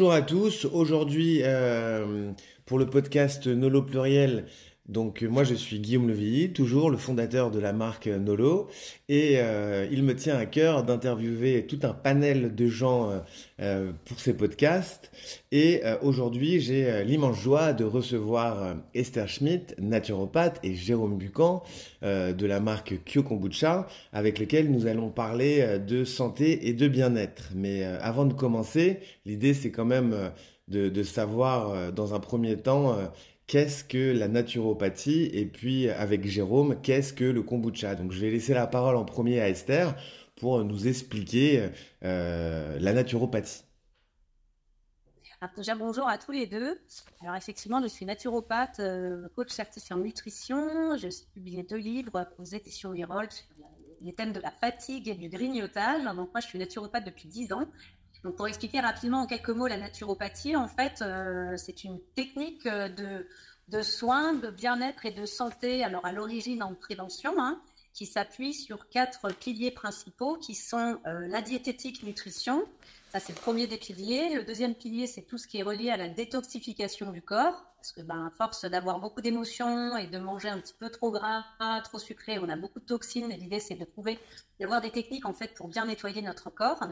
bonjour 0.00 0.14
à 0.14 0.22
tous. 0.22 0.64
Aujourd'hui, 0.64 1.40
euh, 1.42 2.32
pour 2.64 2.78
le 2.78 2.86
podcast 2.86 3.46
Nolo 3.46 3.82
Pluriel, 3.82 4.46
donc 4.90 5.22
moi 5.22 5.44
je 5.44 5.54
suis 5.54 5.78
Guillaume 5.78 6.08
Levilly, 6.08 6.52
toujours 6.52 6.90
le 6.90 6.96
fondateur 6.96 7.52
de 7.52 7.60
la 7.60 7.72
marque 7.72 8.08
Nolo, 8.08 8.68
et 9.08 9.34
euh, 9.36 9.86
il 9.90 10.02
me 10.02 10.16
tient 10.16 10.36
à 10.36 10.46
cœur 10.46 10.82
d'interviewer 10.82 11.64
tout 11.66 11.78
un 11.84 11.92
panel 11.92 12.54
de 12.54 12.66
gens 12.66 13.22
euh, 13.60 13.92
pour 14.04 14.18
ces 14.18 14.34
podcasts. 14.34 15.12
Et 15.52 15.82
aujourd'hui 16.02 16.60
j'ai 16.60 17.04
l'immense 17.04 17.38
joie 17.38 17.72
de 17.72 17.84
recevoir 17.84 18.76
Esther 18.94 19.28
Schmidt, 19.28 19.74
naturopathe, 19.78 20.58
et 20.62 20.74
Jérôme 20.74 21.18
Bucan 21.18 21.62
de 22.02 22.46
la 22.46 22.60
marque 22.60 22.94
Kyo 23.04 23.22
Kombucha, 23.22 23.86
avec 24.12 24.38
lesquels 24.38 24.70
nous 24.70 24.86
allons 24.86 25.10
parler 25.10 25.78
de 25.78 26.04
santé 26.04 26.68
et 26.68 26.72
de 26.72 26.88
bien-être. 26.88 27.50
Mais 27.54 27.84
avant 27.84 28.26
de 28.26 28.34
commencer, 28.34 29.00
l'idée 29.24 29.54
c'est 29.54 29.70
quand 29.70 29.84
même 29.84 30.30
de 30.68 31.02
savoir 31.02 31.92
dans 31.92 32.14
un 32.14 32.20
premier 32.20 32.56
temps 32.56 32.96
qu'est-ce 33.50 33.82
que 33.82 34.16
la 34.16 34.28
naturopathie 34.28 35.28
et 35.32 35.44
puis 35.44 35.90
avec 35.90 36.24
Jérôme, 36.24 36.80
qu'est-ce 36.82 37.12
que 37.12 37.24
le 37.24 37.42
kombucha? 37.42 37.96
Donc 37.96 38.12
je 38.12 38.20
vais 38.20 38.30
laisser 38.30 38.54
la 38.54 38.68
parole 38.68 38.94
en 38.94 39.04
premier 39.04 39.40
à 39.40 39.48
Esther 39.48 39.96
pour 40.36 40.62
nous 40.62 40.86
expliquer 40.86 41.68
euh, 42.04 42.78
la 42.78 42.92
naturopathie. 42.92 43.64
Alors 45.40 45.52
déjà 45.56 45.74
bonjour 45.74 46.06
à 46.06 46.16
tous 46.16 46.30
les 46.30 46.46
deux. 46.46 46.80
Alors 47.22 47.34
effectivement, 47.34 47.82
je 47.82 47.88
suis 47.88 48.06
naturopathe, 48.06 48.78
euh, 48.78 49.26
coach 49.34 49.50
certifié 49.50 49.96
en 49.96 49.98
nutrition. 49.98 50.96
J'ai 50.96 51.08
aussi 51.08 51.26
publié 51.34 51.64
deux 51.64 51.78
livres 51.78 52.28
aux 52.38 52.44
éditions 52.44 52.92
Virol 52.92 53.28
sur 53.32 53.46
les 54.00 54.12
thèmes 54.12 54.32
de 54.32 54.40
la 54.40 54.52
fatigue 54.52 55.08
et 55.08 55.14
du 55.14 55.28
grignotage. 55.28 56.04
Donc 56.04 56.30
moi, 56.32 56.40
je 56.40 56.46
suis 56.46 56.58
naturopathe 56.58 57.04
depuis 57.04 57.26
10 57.26 57.52
ans. 57.52 57.66
Donc, 58.24 58.36
pour 58.36 58.46
expliquer 58.46 58.80
rapidement 58.80 59.22
en 59.22 59.26
quelques 59.26 59.50
mots 59.50 59.66
la 59.66 59.78
naturopathie, 59.78 60.56
en 60.56 60.68
fait, 60.68 61.00
euh, 61.02 61.56
c'est 61.56 61.84
une 61.84 61.98
technique 62.14 62.66
euh, 62.66 62.88
de, 63.68 63.82
soins, 63.82 64.34
de 64.34 64.50
bien-être 64.50 65.06
et 65.06 65.10
de 65.10 65.24
santé, 65.24 65.82
alors 65.84 66.04
à 66.04 66.12
l'origine 66.12 66.62
en 66.62 66.74
prévention, 66.74 67.32
hein, 67.38 67.60
qui 67.94 68.06
s'appuie 68.06 68.52
sur 68.52 68.88
quatre 68.88 69.32
piliers 69.34 69.70
principaux 69.70 70.36
qui 70.36 70.54
sont 70.54 70.98
euh, 71.06 71.26
la 71.28 71.40
diététique 71.40 72.02
nutrition, 72.02 72.64
ça 73.10 73.20
c'est 73.20 73.34
le 73.34 73.40
premier 73.40 73.66
des 73.66 73.78
piliers. 73.78 74.34
Le 74.34 74.44
deuxième 74.44 74.74
pilier, 74.74 75.06
c'est 75.06 75.22
tout 75.22 75.38
ce 75.38 75.48
qui 75.48 75.58
est 75.58 75.62
relié 75.62 75.90
à 75.90 75.96
la 75.96 76.08
détoxification 76.08 77.10
du 77.10 77.22
corps, 77.22 77.64
parce 77.80 77.92
que 77.92 78.02
ben, 78.02 78.26
à 78.26 78.30
force 78.30 78.66
d'avoir 78.66 79.00
beaucoup 79.00 79.22
d'émotions 79.22 79.96
et 79.96 80.06
de 80.06 80.18
manger 80.18 80.50
un 80.50 80.60
petit 80.60 80.74
peu 80.78 80.90
trop 80.90 81.10
gras, 81.10 81.44
trop 81.82 81.98
sucré, 81.98 82.38
on 82.38 82.48
a 82.50 82.56
beaucoup 82.56 82.78
de 82.78 82.84
toxines. 82.84 83.30
L'idée, 83.30 83.58
c'est 83.58 83.74
de 83.74 83.86
trouver, 83.86 84.18
d'avoir 84.60 84.82
des 84.82 84.90
techniques 84.90 85.24
en 85.24 85.32
fait 85.32 85.54
pour 85.54 85.68
bien 85.68 85.86
nettoyer 85.86 86.20
notre 86.20 86.50
corps. 86.50 86.86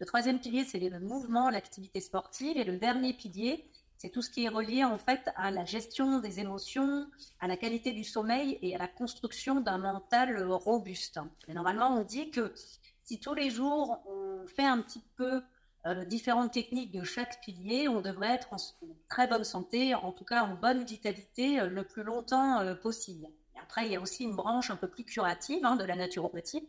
Le 0.00 0.06
troisième 0.06 0.40
pilier, 0.40 0.64
c'est 0.64 0.80
le 0.80 0.98
mouvement, 0.98 1.48
l'activité 1.48 2.00
sportive. 2.00 2.56
Et 2.56 2.64
le 2.64 2.76
dernier 2.76 3.12
pilier, 3.12 3.70
c'est 3.98 4.10
tout 4.10 4.20
ce 4.20 4.30
qui 4.30 4.44
est 4.44 4.48
relié 4.48 4.82
en 4.82 4.98
fait 4.98 5.30
à 5.36 5.52
la 5.52 5.64
gestion 5.64 6.18
des 6.18 6.40
émotions, 6.40 7.06
à 7.38 7.46
la 7.46 7.56
qualité 7.56 7.92
du 7.92 8.02
sommeil 8.02 8.58
et 8.60 8.74
à 8.74 8.78
la 8.78 8.88
construction 8.88 9.60
d'un 9.60 9.78
mental 9.78 10.42
robuste. 10.42 11.20
Normalement, 11.46 11.96
on 11.96 12.02
dit 12.02 12.32
que 12.32 12.52
si 13.04 13.20
tous 13.20 13.34
les 13.34 13.48
jours 13.48 14.02
on 14.06 14.44
fait 14.48 14.66
un 14.66 14.82
petit 14.82 15.04
peu 15.14 15.40
euh, 15.84 16.04
différentes 16.04 16.52
techniques 16.52 16.92
de 16.92 17.02
chaque 17.02 17.40
pilier, 17.40 17.88
on 17.88 18.00
devrait 18.00 18.34
être 18.34 18.52
en 18.52 18.56
très 19.08 19.26
bonne 19.26 19.42
santé, 19.42 19.96
en 19.96 20.12
tout 20.12 20.24
cas 20.24 20.44
en 20.44 20.54
bonne 20.54 20.84
vitalité 20.84 21.58
euh, 21.58 21.66
le 21.66 21.82
plus 21.82 22.04
longtemps 22.04 22.60
euh, 22.60 22.76
possible. 22.76 23.26
après, 23.60 23.86
il 23.86 23.92
y 23.92 23.96
a 23.96 24.00
aussi 24.00 24.22
une 24.22 24.36
branche 24.36 24.70
un 24.70 24.76
peu 24.76 24.86
plus 24.86 25.04
curative 25.04 25.64
hein, 25.64 25.74
de 25.74 25.84
la 25.84 25.96
naturopathie. 25.96 26.68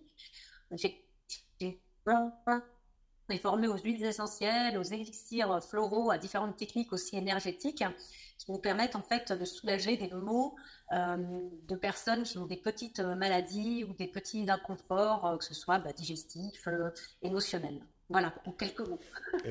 On 3.29 3.33
est 3.35 3.37
formé 3.37 3.67
aux 3.67 3.77
huiles 3.77 4.03
essentielles, 4.03 4.79
aux 4.79 4.83
élixirs 4.83 5.63
floraux, 5.63 6.09
à 6.09 6.17
différentes 6.17 6.57
techniques 6.57 6.91
aussi 6.91 7.15
énergétiques 7.15 7.83
qui 8.39 8.45
vont 8.47 8.57
permettre 8.57 8.97
en 8.97 9.03
fait 9.03 9.31
de 9.31 9.45
soulager 9.45 9.95
des 9.95 10.09
maux 10.09 10.55
de 10.91 11.75
personnes 11.75 12.23
qui 12.23 12.37
ont 12.37 12.45
des 12.45 12.57
petites 12.57 12.99
maladies 12.99 13.85
ou 13.85 13.93
des 13.93 14.07
petits 14.07 14.49
inconforts, 14.49 15.37
que 15.39 15.45
ce 15.45 15.53
soit 15.53 15.79
bah, 15.79 15.93
digestifs, 15.93 16.67
émotionnels. 17.21 17.81
Voilà, 18.09 18.33
en 18.45 18.51
quelques 18.51 18.87
mots. 18.87 18.99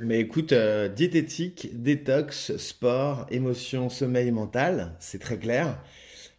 Mais 0.02 0.20
écoute, 0.20 0.52
euh, 0.52 0.88
diététique, 0.88 1.82
détox, 1.82 2.56
sport, 2.56 3.26
émotion, 3.30 3.88
sommeil 3.88 4.30
mental, 4.30 4.94
c'est 5.00 5.18
très 5.18 5.38
clair. 5.38 5.82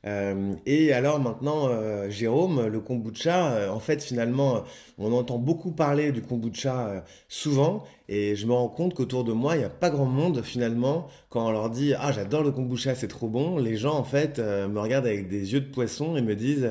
Euh, 0.05 0.53
et 0.65 0.93
alors 0.93 1.19
maintenant, 1.19 1.69
euh, 1.69 2.09
Jérôme, 2.09 2.67
le 2.67 2.79
kombucha, 2.81 3.73
en 3.73 3.79
fait 3.79 4.03
finalement, 4.03 4.63
on 4.97 5.11
entend 5.13 5.37
beaucoup 5.39 5.71
parler 5.71 6.11
du 6.11 6.21
kombucha 6.21 7.03
souvent, 7.29 7.83
et 8.09 8.35
je 8.35 8.45
me 8.45 8.53
rends 8.53 8.69
compte 8.69 8.93
qu'autour 8.93 9.23
de 9.23 9.33
moi, 9.33 9.55
il 9.55 9.59
n'y 9.59 9.65
a 9.65 9.69
pas 9.69 9.89
grand 9.89 10.05
monde 10.05 10.43
finalement, 10.43 11.07
quand 11.29 11.47
on 11.47 11.51
leur 11.51 11.69
dit 11.69 11.93
Ah 11.97 12.11
j'adore 12.11 12.43
le 12.43 12.51
kombucha, 12.51 12.95
c'est 12.95 13.07
trop 13.07 13.27
bon, 13.27 13.57
les 13.57 13.75
gens 13.77 13.95
en 13.95 14.03
fait 14.03 14.39
me 14.39 14.79
regardent 14.79 15.07
avec 15.07 15.29
des 15.29 15.53
yeux 15.53 15.61
de 15.61 15.71
poisson 15.71 16.15
et 16.15 16.21
me 16.21 16.35
disent 16.35 16.69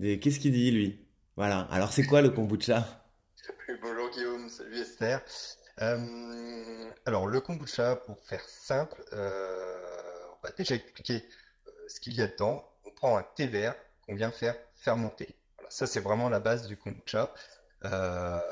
Qu'est-ce 0.00 0.38
qu'il 0.40 0.52
dit 0.52 0.70
lui? 0.70 0.98
Voilà, 1.36 1.60
alors 1.70 1.92
c'est 1.92 2.04
quoi 2.04 2.22
le 2.22 2.30
kombucha? 2.30 3.05
Euh, 5.82 6.90
alors 7.04 7.26
le 7.26 7.40
kombucha, 7.40 7.96
pour 7.96 8.18
faire 8.20 8.44
simple, 8.48 9.02
euh, 9.12 9.76
on 10.32 10.46
va 10.46 10.52
déjà 10.56 10.74
expliquer 10.74 11.24
euh, 11.66 11.70
ce 11.88 12.00
qu'il 12.00 12.14
y 12.14 12.22
a 12.22 12.26
dedans. 12.26 12.66
On 12.84 12.90
prend 12.90 13.16
un 13.18 13.22
thé 13.22 13.46
vert 13.46 13.74
qu'on 14.06 14.14
vient 14.14 14.30
faire 14.30 14.56
fermenter. 14.74 15.36
Voilà, 15.56 15.70
ça 15.70 15.86
c'est 15.86 16.00
vraiment 16.00 16.28
la 16.28 16.40
base 16.40 16.66
du 16.66 16.76
kombucha. 16.76 17.32
voilà, 17.82 18.42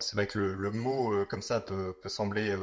c'est 0.00 0.14
vrai 0.16 0.26
que 0.26 0.38
le, 0.38 0.70
mot 0.70 1.26
comme 1.26 1.42
ça 1.42 1.60
peut, 1.60 1.94
sembler 2.06 2.56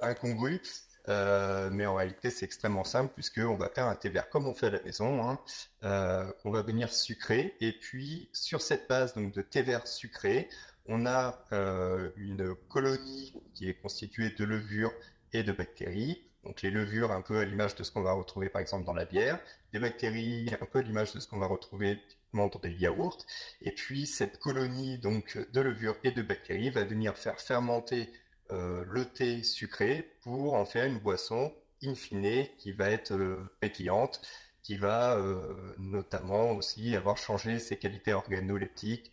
incongru. 0.00 0.60
Euh, 1.08 1.68
mais 1.72 1.84
en 1.86 1.94
réalité, 1.94 2.30
c'est 2.30 2.44
extrêmement 2.44 2.84
simple 2.84 3.12
puisqu'on 3.14 3.56
va 3.56 3.68
faire 3.68 3.86
un 3.86 3.96
thé 3.96 4.08
vert 4.08 4.28
comme 4.28 4.46
on 4.46 4.54
fait 4.54 4.66
à 4.66 4.70
la 4.70 4.82
maison, 4.82 5.28
hein, 5.28 5.38
euh, 5.84 6.30
qu'on 6.42 6.50
va 6.50 6.62
venir 6.62 6.92
sucrer. 6.92 7.56
Et 7.60 7.72
puis, 7.72 8.28
sur 8.32 8.62
cette 8.62 8.88
base 8.88 9.14
donc, 9.14 9.32
de 9.32 9.42
thé 9.42 9.62
vert 9.62 9.86
sucré, 9.86 10.48
on 10.86 11.06
a 11.06 11.44
euh, 11.52 12.10
une 12.16 12.54
colonie 12.68 13.34
qui 13.54 13.68
est 13.68 13.74
constituée 13.74 14.30
de 14.30 14.44
levures 14.44 14.92
et 15.32 15.42
de 15.42 15.52
bactéries. 15.52 16.22
Donc 16.44 16.62
les 16.62 16.70
levures 16.70 17.12
un 17.12 17.22
peu 17.22 17.38
à 17.38 17.44
l'image 17.44 17.76
de 17.76 17.84
ce 17.84 17.92
qu'on 17.92 18.02
va 18.02 18.12
retrouver 18.12 18.48
par 18.48 18.60
exemple 18.60 18.84
dans 18.84 18.94
la 18.94 19.04
bière, 19.04 19.38
des 19.72 19.78
bactéries 19.78 20.50
un 20.60 20.66
peu 20.66 20.80
à 20.80 20.82
l'image 20.82 21.12
de 21.12 21.20
ce 21.20 21.28
qu'on 21.28 21.38
va 21.38 21.46
retrouver 21.46 22.00
dans 22.34 22.50
des 22.62 22.72
yaourts. 22.72 23.24
Et 23.60 23.72
puis 23.72 24.06
cette 24.06 24.38
colonie 24.38 24.98
donc 24.98 25.38
de 25.52 25.60
levures 25.60 25.96
et 26.04 26.10
de 26.10 26.22
bactéries 26.22 26.70
va 26.70 26.84
venir 26.84 27.16
faire 27.16 27.40
fermenter 27.40 28.10
euh, 28.50 28.84
le 28.88 29.04
thé 29.04 29.42
sucré 29.42 30.10
pour 30.22 30.54
en 30.54 30.64
faire 30.64 30.86
une 30.86 30.98
boisson 30.98 31.54
in 31.82 31.94
fine 31.94 32.46
qui 32.58 32.72
va 32.72 32.90
être 32.90 33.12
euh, 33.12 33.50
pétillante, 33.60 34.20
qui 34.62 34.76
va 34.76 35.16
euh, 35.16 35.74
notamment 35.78 36.52
aussi 36.52 36.94
avoir 36.96 37.16
changé 37.16 37.58
ses 37.58 37.76
qualités 37.76 38.12
organoleptiques 38.12 39.12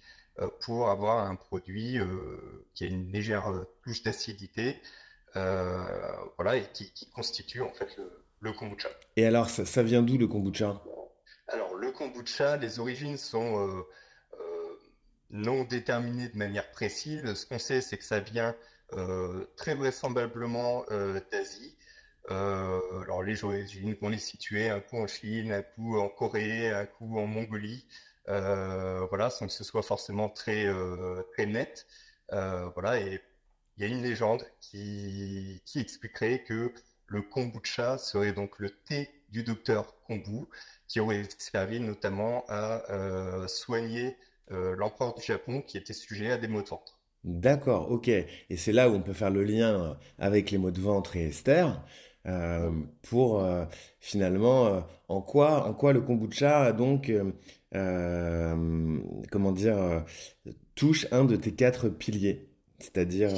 pour 0.62 0.90
avoir 0.90 1.28
un 1.28 1.36
produit 1.36 1.98
qui 2.74 2.84
a 2.84 2.88
une 2.88 3.12
légère 3.12 3.52
touche 3.84 4.04
d'acidité, 4.04 4.82
voilà, 5.34 6.56
et 6.56 6.64
qui, 6.74 7.10
constitue 7.14 7.62
en 7.62 7.74
fait 7.74 7.90
le, 8.42 8.52
kombucha. 8.54 8.90
Et 9.16 9.26
alors, 9.26 9.50
ça, 9.50 9.84
vient 9.84 10.02
d'où 10.02 10.18
le 10.18 10.28
kombucha? 10.28 10.82
Alors, 11.48 11.76
le 11.76 11.92
kombucha, 11.92 12.58
les 12.58 12.80
origines 12.80 13.18
sont 13.18 13.86
non 15.32 15.64
déterminées 15.64 16.30
de 16.30 16.38
manière 16.38 16.70
précise. 16.72 17.34
Ce 17.34 17.46
qu'on 17.46 17.60
sait, 17.60 17.82
c'est 17.82 17.98
que 17.98 18.04
ça 18.04 18.20
vient 18.20 18.56
euh, 18.94 19.46
très 19.56 19.76
vraisemblablement 19.76 20.84
euh, 20.92 21.20
d'Asie. 21.32 21.76
Euh, 22.32 22.80
alors 23.04 23.24
les 23.24 23.44
origines 23.44 23.96
qu'on 23.96 24.12
est 24.12 24.18
situé 24.18 24.70
un 24.70 24.80
coup 24.80 24.98
en 24.98 25.08
Chine, 25.08 25.52
un 25.52 25.62
coup 25.62 25.98
en 25.98 26.10
Corée, 26.10 26.70
un 26.70 26.86
coup 26.86 27.20
en 27.20 27.28
Mongolie. 27.28 27.86
Voilà, 28.30 29.30
sans 29.30 29.48
que 29.48 29.54
ce 29.54 29.64
soit 29.64 29.84
forcément 29.84 30.30
très, 30.30 30.68
très 31.34 31.46
net. 31.46 31.88
voilà, 32.30 33.00
et 33.00 33.22
il 33.78 33.84
y 33.84 33.86
a 33.86 33.88
une 33.88 34.04
légende 34.04 34.44
qui, 34.62 35.62
qui 35.66 35.80
expliquerait 35.80 36.44
que 36.44 36.74
le 37.08 37.22
kombucha 37.22 37.98
serait 37.98 38.34
donc 38.34 38.60
le 38.60 38.70
thé 38.70 39.10
du 39.30 39.44
docteur 39.44 39.96
Kombu, 40.06 40.46
qui 40.88 41.00
aurait 41.00 41.24
servi 41.38 41.80
notamment 41.80 42.46
à 42.50 42.84
soigner 43.48 44.18
l'empereur 44.50 45.16
du 45.16 45.24
Japon 45.24 45.62
qui 45.62 45.78
était 45.78 45.94
sujet 45.94 46.32
à 46.32 46.38
des 46.38 46.48
maux 46.48 46.62
de 46.62 46.68
ventre. 46.70 47.00
D'accord, 47.24 47.92
ok. 47.92 48.08
Et 48.08 48.58
c'est 48.58 48.72
là 48.72 48.90
où 48.90 48.94
on 48.94 49.02
peut 49.02 49.14
faire 49.14 49.30
le 49.30 49.44
lien 49.44 49.92
euh, 49.92 49.94
avec 50.20 50.52
les 50.52 50.58
mots 50.58 50.72
de 50.72 50.80
ventre 50.80 51.18
et 51.18 51.28
Esther 51.28 51.84
euh, 52.26 52.72
pour 53.04 53.40
euh, 53.40 53.66
finalement 54.00 54.84
en 55.08 55.22
quoi 55.22 55.68
en 55.68 55.74
quoi 55.74 55.94
le 55.94 56.02
kombucha 56.02 56.74
donc 56.74 57.12
comment 59.32 59.52
dire 59.52 60.04
touche 60.76 61.08
un 61.12 61.26
de 61.26 61.36
tes 61.36 61.56
quatre 61.56 61.90
piliers, 61.90 62.50
c'est-à-dire 62.80 63.32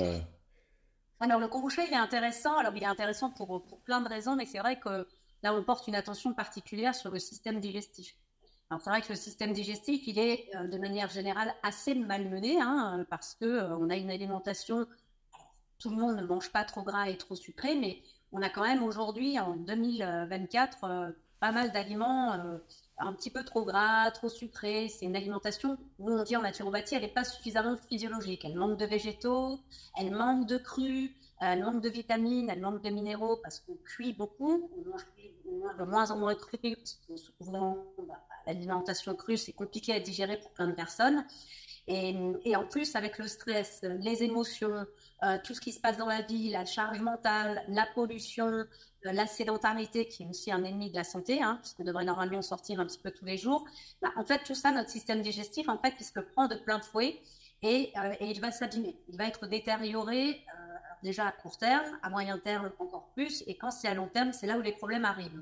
Alors 1.19 1.39
le 1.39 1.48
kombucha 1.48 1.83
il 1.86 1.94
est 1.94 1.98
intéressant. 1.98 2.57
Alors 2.57 2.74
il 2.75 2.83
est 2.83 2.88
intéressant 2.88 3.30
pour, 3.30 3.63
pour 3.63 3.81
plein 3.81 4.01
de 4.01 4.10
raisons, 4.10 4.36
mais 4.36 4.45
c'est 4.45 4.60
vrai 4.60 4.80
que 4.80 5.07
là 5.44 5.54
on 5.54 5.63
porte 5.63 5.88
une 5.88 5.95
attention 5.95 6.34
particulière 6.34 6.95
sur 6.95 7.12
le 7.12 7.19
système 7.19 7.60
digestif. 7.60 8.16
Alors 8.72 8.80
c'est 8.81 8.89
vrai 8.89 9.01
que 9.01 9.10
le 9.10 9.16
système 9.16 9.51
digestif, 9.51 10.07
il 10.07 10.18
est 10.18 10.50
euh, 10.56 10.66
de 10.66 10.77
manière 10.77 11.10
générale 11.10 11.54
assez 11.62 11.94
malmené, 11.94 12.57
hein, 12.62 13.06
parce 13.10 13.36
que 13.36 13.44
euh, 13.45 13.77
on 13.77 13.89
a 13.89 13.98
une 13.98 14.10
alimentation 14.10 14.88
tout 15.77 15.89
le 15.89 15.98
monde 15.98 16.16
ne 16.16 16.25
mange 16.25 16.51
pas 16.51 16.63
trop 16.63 16.84
gras 16.84 17.10
et 17.10 17.18
trop 17.18 17.36
sucré, 17.36 17.75
mais 17.75 18.01
on 18.31 18.42
a 18.42 18.50
quand 18.50 18.63
même 18.63 18.83
aujourd'hui, 18.83 19.39
en 19.39 19.56
2024, 19.56 21.13
pas 21.39 21.51
mal 21.51 21.72
d'aliments 21.72 22.33
un 23.01 23.13
petit 23.13 23.30
peu 23.30 23.44
trop 23.44 23.66
gras, 23.66 24.12
trop 24.12 24.30
sucré. 24.30 24.88
C'est 24.89 25.06
une 25.06 25.16
alimentation, 25.16 25.78
nous 26.00 26.13
on 26.13 26.24
dit 26.24 26.36
en 26.36 26.42
naturopathie, 26.42 26.95
elle 26.95 27.01
n'est 27.01 27.07
pas 27.07 27.24
suffisamment 27.24 27.75
physiologique. 27.89 28.45
Elle 28.45 28.56
manque 28.56 28.78
de 28.78 28.86
végétaux, 28.86 29.60
elle 29.98 30.12
manque 30.12 30.48
de 30.48 30.57
crues, 30.57 31.16
elle 31.39 31.63
manque 31.63 31.81
de 31.81 31.89
vitamines, 31.89 32.50
elle 32.50 32.62
manque 32.62 32.83
de 32.83 32.89
minéraux 32.89 33.38
parce 33.38 33.60
qu'on 33.60 33.75
cuit 33.83 34.13
beaucoup. 34.13 34.69
On 34.77 34.89
mange 34.89 35.06
de 35.77 35.84
moins 35.84 36.12
en 36.12 36.18
moins 36.18 36.36
crues 36.36 36.77
souvent 37.16 37.77
bah, 38.07 38.19
l'alimentation 38.45 39.16
crue, 39.16 39.38
c'est 39.38 39.54
compliqué 39.54 39.94
à 39.94 40.00
digérer 40.00 40.39
pour 40.39 40.51
plein 40.51 40.68
de 40.68 40.74
personnes. 40.74 41.25
Et, 41.88 42.56
en 42.56 42.66
plus, 42.66 42.95
avec 42.95 43.18
le 43.18 43.28
stress, 43.28 43.81
les 43.83 44.24
émotions, 44.24 44.86
euh, 45.24 45.38
tout 45.44 45.54
ce 45.54 45.62
qui 45.62 45.72
se 45.72 45.80
passe 45.80 45.98
dans 45.98 46.06
la 46.06 46.22
vie, 46.22 46.50
la 46.50 46.66
charge 46.66 47.00
mentale, 47.01 47.63
la 47.68 47.86
pollution, 47.95 48.48
euh, 48.48 48.66
la 49.04 49.25
sédentarité, 49.28 50.07
qui 50.07 50.24
est 50.24 50.28
aussi 50.28 50.51
un 50.51 50.63
ennemi 50.63 50.92
de 50.92 50.95
la 50.95 51.04
santé, 51.04 51.42
hein, 51.42 51.57
puisqu'on 51.62 51.83
devrait 51.83 52.06
normalement 52.06 52.42
sortir 52.42 52.80
un 52.80 52.86
petit 52.86 53.00
peu 53.00 53.12
tous 53.12 53.25
les 53.25 53.38
jours, 53.38 53.66
bah, 54.01 54.10
en 54.16 54.24
fait, 54.24 54.44
tout 54.44 54.56
ça, 54.56 54.72
notre 54.72 54.89
système 54.89 55.22
digestif, 55.22 55.68
en 55.69 55.80
fait, 55.80 55.94
il 56.00 56.06
se 56.06 56.19
prend 56.19 56.48
de 56.48 56.56
plein 56.56 56.80
fouet 56.80 57.19
et, 57.63 57.92
euh, 57.98 58.13
et 58.19 58.27
il 58.27 58.39
va 58.39 58.51
s'abîmer. 58.51 58.95
Il 59.10 59.18
va 59.18 59.27
être 59.27 59.48
détérioré 59.48 60.45
déjà 61.04 61.27
à 61.27 61.31
court 61.31 61.57
terme, 61.57 61.98
à 62.04 62.10
moyen 62.10 62.38
terme 62.38 62.72
encore 62.80 63.10
plus, 63.16 63.44
et 63.48 63.57
quand 63.57 63.72
c'est 63.72 63.88
à 63.88 63.94
long 63.95 64.07
terme, 64.07 64.34
c'est 64.34 64.48
là 64.48 64.57
où 64.57 64.62
les 64.62 64.72
problèmes 64.72 65.06
arrivent. 65.06 65.42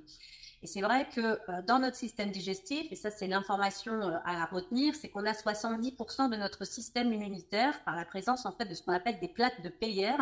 Et 0.61 0.67
c'est 0.67 0.81
vrai 0.81 1.07
que 1.07 1.21
euh, 1.21 1.61
dans 1.65 1.79
notre 1.79 1.95
système 1.95 2.31
digestif, 2.31 2.91
et 2.91 2.95
ça 2.95 3.09
c'est 3.09 3.27
l'information 3.27 3.93
euh, 3.93 4.17
à 4.25 4.45
retenir, 4.45 4.93
c'est 4.93 5.09
qu'on 5.09 5.25
a 5.25 5.31
70% 5.31 6.29
de 6.29 6.35
notre 6.35 6.65
système 6.65 7.13
immunitaire 7.13 7.81
par 7.85 7.95
la 7.95 8.03
présence 8.03 8.45
en 8.45 8.51
fait 8.51 8.65
de 8.65 8.73
ce 8.73 8.83
qu'on 8.83 8.91
appelle 8.91 9.19
des 9.19 9.29
plaques 9.29 9.61
de 9.61 9.69
Peyer, 9.69 10.15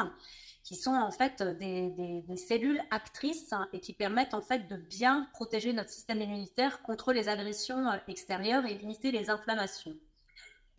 qui 0.63 0.75
sont 0.75 0.93
en 0.93 1.11
fait 1.11 1.41
des, 1.41 2.23
cellules 2.35 2.81
actrices 2.91 3.51
hein, 3.51 3.67
et 3.73 3.79
qui 3.79 3.93
permettent 3.93 4.35
en 4.35 4.41
fait 4.41 4.67
de 4.67 4.75
bien 4.75 5.27
protéger 5.33 5.73
notre 5.73 5.89
système 5.89 6.21
immunitaire 6.21 6.83
contre 6.83 7.13
les 7.13 7.29
agressions 7.29 7.87
euh, 7.87 7.97
extérieures 8.07 8.65
et 8.65 8.75
limiter 8.75 9.11
les 9.11 9.31
inflammations. 9.31 9.95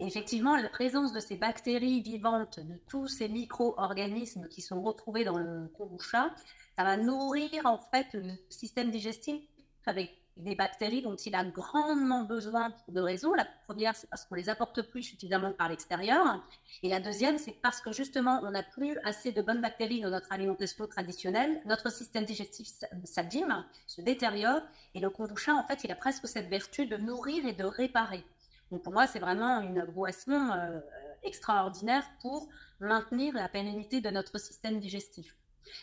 Effectivement, 0.01 0.57
la 0.57 0.69
présence 0.69 1.13
de 1.13 1.19
ces 1.19 1.37
bactéries 1.37 2.01
vivantes, 2.03 2.61
de 2.61 2.75
tous 2.89 3.09
ces 3.09 3.29
micro-organismes 3.29 4.47
qui 4.49 4.63
sont 4.63 4.81
retrouvés 4.81 5.25
dans 5.25 5.39
le 5.39 5.69
kombucha, 5.77 6.31
ça 6.77 6.85
va 6.85 6.97
nourrir 6.97 7.51
en 7.65 7.79
fait 7.79 8.07
le 8.13 8.33
système 8.49 8.93
digestif 8.93 9.43
avec 9.87 10.17
des 10.37 10.55
bactéries 10.55 11.03
dont 11.03 11.17
il 11.17 11.35
a 11.35 11.45
grandement 11.45 12.23
besoin 12.23 12.71
pour 12.71 12.95
deux 12.95 13.03
raisons. 13.03 13.35
La 13.35 13.47
première, 13.67 13.97
c'est 13.97 14.09
parce 14.09 14.25
qu'on 14.25 14.37
les 14.37 14.49
apporte 14.49 14.83
plus 14.83 15.03
suffisamment 15.03 15.53
par 15.53 15.69
l'extérieur. 15.69 16.45
Et 16.85 16.89
la 16.89 17.01
deuxième, 17.01 17.39
c'est 17.39 17.61
parce 17.61 17.81
que 17.81 17.91
justement, 17.91 18.41
on 18.45 18.53
n'a 18.53 18.63
plus 18.63 18.97
assez 19.05 19.33
de 19.33 19.43
bonnes 19.43 19.61
bactéries 19.61 20.01
dans 20.01 20.11
notre 20.11 20.33
alimentation 20.33 20.87
traditionnelle. 20.87 21.61
Notre 21.67 21.91
système 21.91 22.25
digestif 22.25 22.69
s'abîme, 23.05 23.65
se 23.87 24.01
détériore. 24.01 24.63
Et 24.95 25.01
le 25.01 25.11
kombucha, 25.11 25.55
en 25.55 25.65
fait, 25.65 25.83
il 25.83 25.91
a 25.91 25.97
presque 25.97 26.29
cette 26.29 26.49
vertu 26.49 26.87
de 26.87 26.97
nourrir 26.97 27.45
et 27.45 27.53
de 27.53 27.65
réparer. 27.65 28.25
Donc 28.71 28.83
pour 28.83 28.93
moi, 28.93 29.07
c'est 29.07 29.19
vraiment 29.19 29.61
une 29.61 29.85
boisson 29.87 30.51
euh, 30.53 30.81
extraordinaire 31.23 32.05
pour 32.21 32.49
maintenir 32.81 33.35
la 33.35 33.49
pérennité 33.49 34.01
de 34.01 34.11
notre 34.11 34.39
système 34.39 34.79
digestif. 34.79 35.37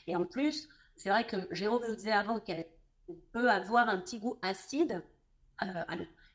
Et 0.08 0.16
en 0.16 0.26
plus, 0.26 0.68
c'est 0.96 1.10
vrai 1.10 1.26
que 1.26 1.38
Jérôme 1.52 1.84
nous 1.88 1.96
disait 1.96 2.12
avant 2.12 2.40
qu'elle 2.40 2.66
peut 3.32 3.50
avoir 3.50 3.90
un 3.90 3.98
petit 4.00 4.20
goût 4.20 4.38
acide. 4.42 5.04
Euh, 5.62 5.84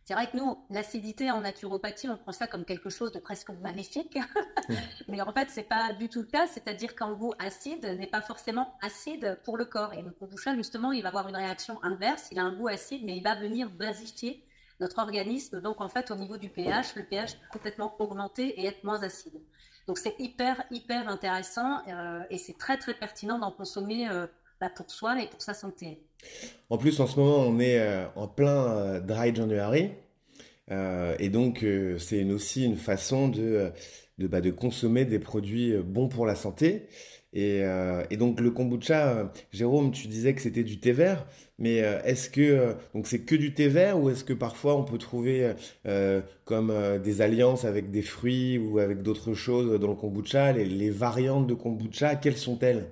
c'est 0.04 0.14
vrai 0.14 0.28
que 0.28 0.36
nous, 0.36 0.58
l'acidité 0.70 1.30
en 1.30 1.40
naturopathie, 1.42 2.08
on 2.08 2.16
prend 2.16 2.32
ça 2.32 2.46
comme 2.46 2.64
quelque 2.64 2.90
chose 2.90 3.12
de 3.12 3.20
presque 3.20 3.50
maléfique. 3.50 4.18
Mais 5.08 5.20
en 5.20 5.32
fait, 5.32 5.48
c'est 5.50 5.62
pas 5.62 5.92
du 5.92 6.08
tout 6.08 6.20
le 6.20 6.26
cas. 6.26 6.46
C'est-à-dire 6.46 6.96
qu'un 6.96 7.12
goût 7.12 7.32
acide 7.38 7.84
n'est 7.84 8.06
pas 8.06 8.20
forcément 8.20 8.76
acide 8.82 9.38
pour 9.44 9.56
le 9.56 9.64
corps. 9.66 9.92
Et 9.94 10.02
le 10.02 10.10
kombucha, 10.10 10.54
justement, 10.56 10.92
il 10.92 11.02
va 11.02 11.08
avoir 11.08 11.28
une 11.28 11.36
réaction 11.36 11.82
inverse. 11.84 12.28
Il 12.32 12.38
a 12.38 12.42
un 12.42 12.52
goût 12.56 12.68
acide, 12.68 13.04
mais 13.04 13.16
il 13.16 13.22
va 13.22 13.36
venir 13.36 13.70
basifier 13.70 14.44
notre 14.80 14.98
organisme. 14.98 15.60
Donc, 15.60 15.80
en 15.80 15.88
fait, 15.88 16.10
au 16.10 16.16
niveau 16.16 16.36
du 16.36 16.48
pH, 16.48 16.96
le 16.96 17.04
pH 17.04 17.34
peut 17.34 17.46
complètement 17.52 17.94
augmenter 17.98 18.60
et 18.60 18.66
être 18.66 18.82
moins 18.84 19.02
acide. 19.02 19.40
Donc, 19.86 19.98
c'est 19.98 20.14
hyper, 20.18 20.62
hyper 20.70 21.08
intéressant 21.08 21.80
euh, 21.88 22.20
et 22.30 22.38
c'est 22.38 22.56
très, 22.56 22.78
très 22.78 22.94
pertinent 22.94 23.38
d'en 23.38 23.50
consommer 23.50 24.08
euh, 24.08 24.26
pour 24.76 24.90
soi 24.90 25.20
et 25.22 25.26
pour 25.26 25.42
sa 25.42 25.54
santé. 25.54 26.02
En 26.68 26.78
plus, 26.78 27.00
en 27.00 27.06
ce 27.06 27.18
moment, 27.18 27.38
on 27.38 27.58
est 27.58 27.80
euh, 27.80 28.06
en 28.14 28.28
plein 28.28 29.00
dry 29.00 29.34
January. 29.34 29.92
Et 31.18 31.30
donc, 31.30 31.66
c'est 31.98 32.22
aussi 32.30 32.64
une 32.64 32.76
façon 32.76 33.26
de, 33.26 33.72
bah, 34.18 34.40
de, 34.40 34.52
consommer 34.52 35.04
des 35.04 35.18
produits 35.18 35.76
bons 35.78 36.08
pour 36.08 36.26
la 36.26 36.36
santé. 36.36 36.86
Et, 37.32 37.62
et 38.10 38.16
donc, 38.16 38.40
le 38.40 38.50
kombucha, 38.50 39.32
Jérôme, 39.52 39.92
tu 39.92 40.08
disais 40.08 40.34
que 40.34 40.40
c'était 40.40 40.64
du 40.64 40.80
thé 40.80 40.92
vert. 40.92 41.26
Mais 41.58 41.76
est-ce 41.76 42.30
que 42.30 42.74
donc 42.94 43.06
c'est 43.06 43.20
que 43.20 43.34
du 43.34 43.54
thé 43.54 43.68
vert 43.68 44.00
ou 44.00 44.10
est-ce 44.10 44.24
que 44.24 44.32
parfois 44.32 44.76
on 44.76 44.84
peut 44.84 44.98
trouver 44.98 45.52
comme 46.44 46.98
des 46.98 47.20
alliances 47.20 47.64
avec 47.64 47.90
des 47.90 48.02
fruits 48.02 48.58
ou 48.58 48.78
avec 48.78 49.02
d'autres 49.02 49.34
choses 49.34 49.78
dans 49.78 49.88
le 49.88 49.94
kombucha 49.94 50.52
les, 50.52 50.90
variantes 50.90 51.46
de 51.46 51.54
kombucha, 51.54 52.16
quelles 52.16 52.38
sont-elles? 52.38 52.90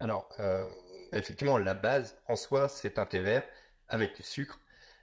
Alors, 0.00 0.28
euh, 0.40 0.64
effectivement, 1.12 1.58
la 1.58 1.74
base 1.74 2.18
en 2.26 2.34
soi, 2.34 2.68
c'est 2.68 2.98
un 2.98 3.06
thé 3.06 3.20
vert 3.20 3.44
avec 3.88 4.16
du 4.16 4.22
sucre. 4.22 4.58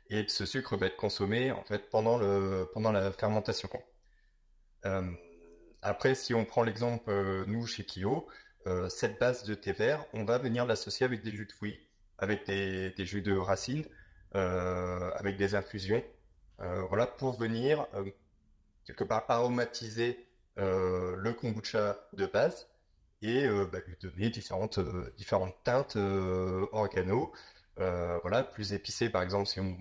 Et 0.09 0.25
ce 0.27 0.45
sucre 0.45 0.75
va 0.75 0.87
être 0.87 0.97
consommé 0.97 1.51
en 1.51 1.63
fait 1.63 1.89
pendant, 1.89 2.17
le, 2.17 2.67
pendant 2.73 2.91
la 2.91 3.11
fermentation. 3.11 3.69
Euh, 5.83 5.89
après, 5.89 6.15
si 6.15 6.33
on 6.33 6.45
prend 6.45 6.63
l'exemple, 6.63 7.09
euh, 7.09 7.43
nous, 7.47 7.65
chez 7.67 7.83
Kyo, 7.83 8.27
cette 8.89 9.19
base 9.19 9.45
de 9.45 9.55
thé 9.55 9.71
vert, 9.71 10.05
on 10.13 10.25
va 10.25 10.37
venir 10.37 10.63
l'associer 10.65 11.03
avec 11.03 11.23
des 11.23 11.31
jus 11.31 11.47
de 11.47 11.51
fruits, 11.51 11.79
avec 12.19 12.45
des, 12.45 12.93
jus 13.05 13.23
de 13.23 13.35
racines, 13.35 13.85
avec 14.33 15.37
des 15.37 15.55
infusions. 15.55 16.03
voilà, 16.59 17.07
pour 17.07 17.35
venir 17.39 17.87
quelque 18.85 19.03
part 19.03 19.25
aromatiser 19.27 20.23
le 20.57 21.31
kombucha 21.31 21.97
de 22.13 22.27
base 22.27 22.67
et 23.21 23.45
euh, 23.45 23.65
bah, 23.71 23.79
lui 23.85 23.95
donner 24.01 24.29
différentes, 24.29 24.77
euh, 24.79 25.13
différentes 25.17 25.55
teintes 25.63 25.95
euh, 25.95 26.65
organo. 26.71 27.31
voilà, 27.77 28.43
plus 28.43 28.73
épicé 28.73 29.09
par 29.09 29.21
exemple 29.23 29.47
si 29.47 29.59
on, 29.59 29.77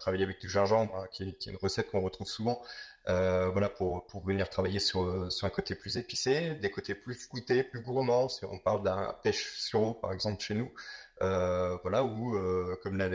travailler 0.00 0.24
avec 0.24 0.40
du 0.40 0.48
gingembre, 0.48 0.96
hein, 0.96 1.06
qui, 1.12 1.22
est, 1.24 1.46
une 1.46 1.56
recette 1.56 1.90
qu'on 1.90 2.00
retrouve 2.00 2.26
souvent, 2.26 2.62
voilà, 3.06 3.68
pour, 3.68 4.06
pour 4.06 4.24
venir 4.24 4.48
travailler 4.48 4.80
sur, 4.80 5.30
sur 5.32 5.46
un 5.46 5.50
côté 5.50 5.74
plus 5.74 5.96
épicé, 5.96 6.54
des 6.54 6.70
côtés 6.70 6.94
plus 6.94 7.14
fruités, 7.14 7.62
plus 7.62 7.80
gourmands, 7.80 8.28
on 8.42 8.58
parle 8.58 8.82
d'un 8.82 9.16
pêche 9.22 9.58
sur 9.58 9.82
eau 9.82 9.94
par 9.94 10.12
exemple 10.12 10.40
chez 10.42 10.54
nous, 10.54 10.72
voilà, 11.20 12.04
ou 12.04 12.38
comme 12.82 12.96
la, 12.98 13.08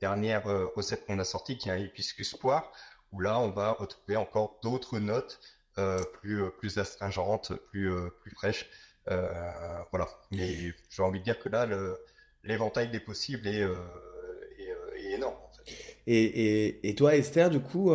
dernière 0.00 0.44
recette 0.74 1.06
qu'on 1.06 1.18
a 1.18 1.24
sortie 1.24 1.58
qui 1.58 1.68
est 1.68 1.72
un 1.72 1.78
hibiscus 1.78 2.34
poire, 2.34 2.72
où 3.12 3.20
là 3.20 3.38
on 3.38 3.50
va 3.50 3.72
retrouver 3.72 4.16
encore 4.16 4.58
d'autres 4.62 4.98
notes 4.98 5.40
euh, 5.78 6.02
plus, 6.20 6.42
euh, 6.42 6.50
plus 6.50 6.76
astringente, 6.76 7.54
plus, 7.70 7.90
euh, 7.90 8.10
plus 8.20 8.30
fraîche. 8.32 8.68
voilà. 9.06 10.06
Mais 10.30 10.74
j'ai 10.90 11.02
envie 11.02 11.20
de 11.20 11.24
dire 11.24 11.38
que 11.38 11.48
là, 11.48 11.66
l'éventail 12.44 12.90
des 12.90 13.00
possibles 13.00 13.46
est, 13.48 13.62
est, 13.62 15.12
énorme. 15.12 15.36
Et, 16.06 16.24
et, 16.24 16.88
et, 16.88 16.94
toi, 16.94 17.14
Esther, 17.14 17.48
du 17.48 17.60
coup, 17.60 17.92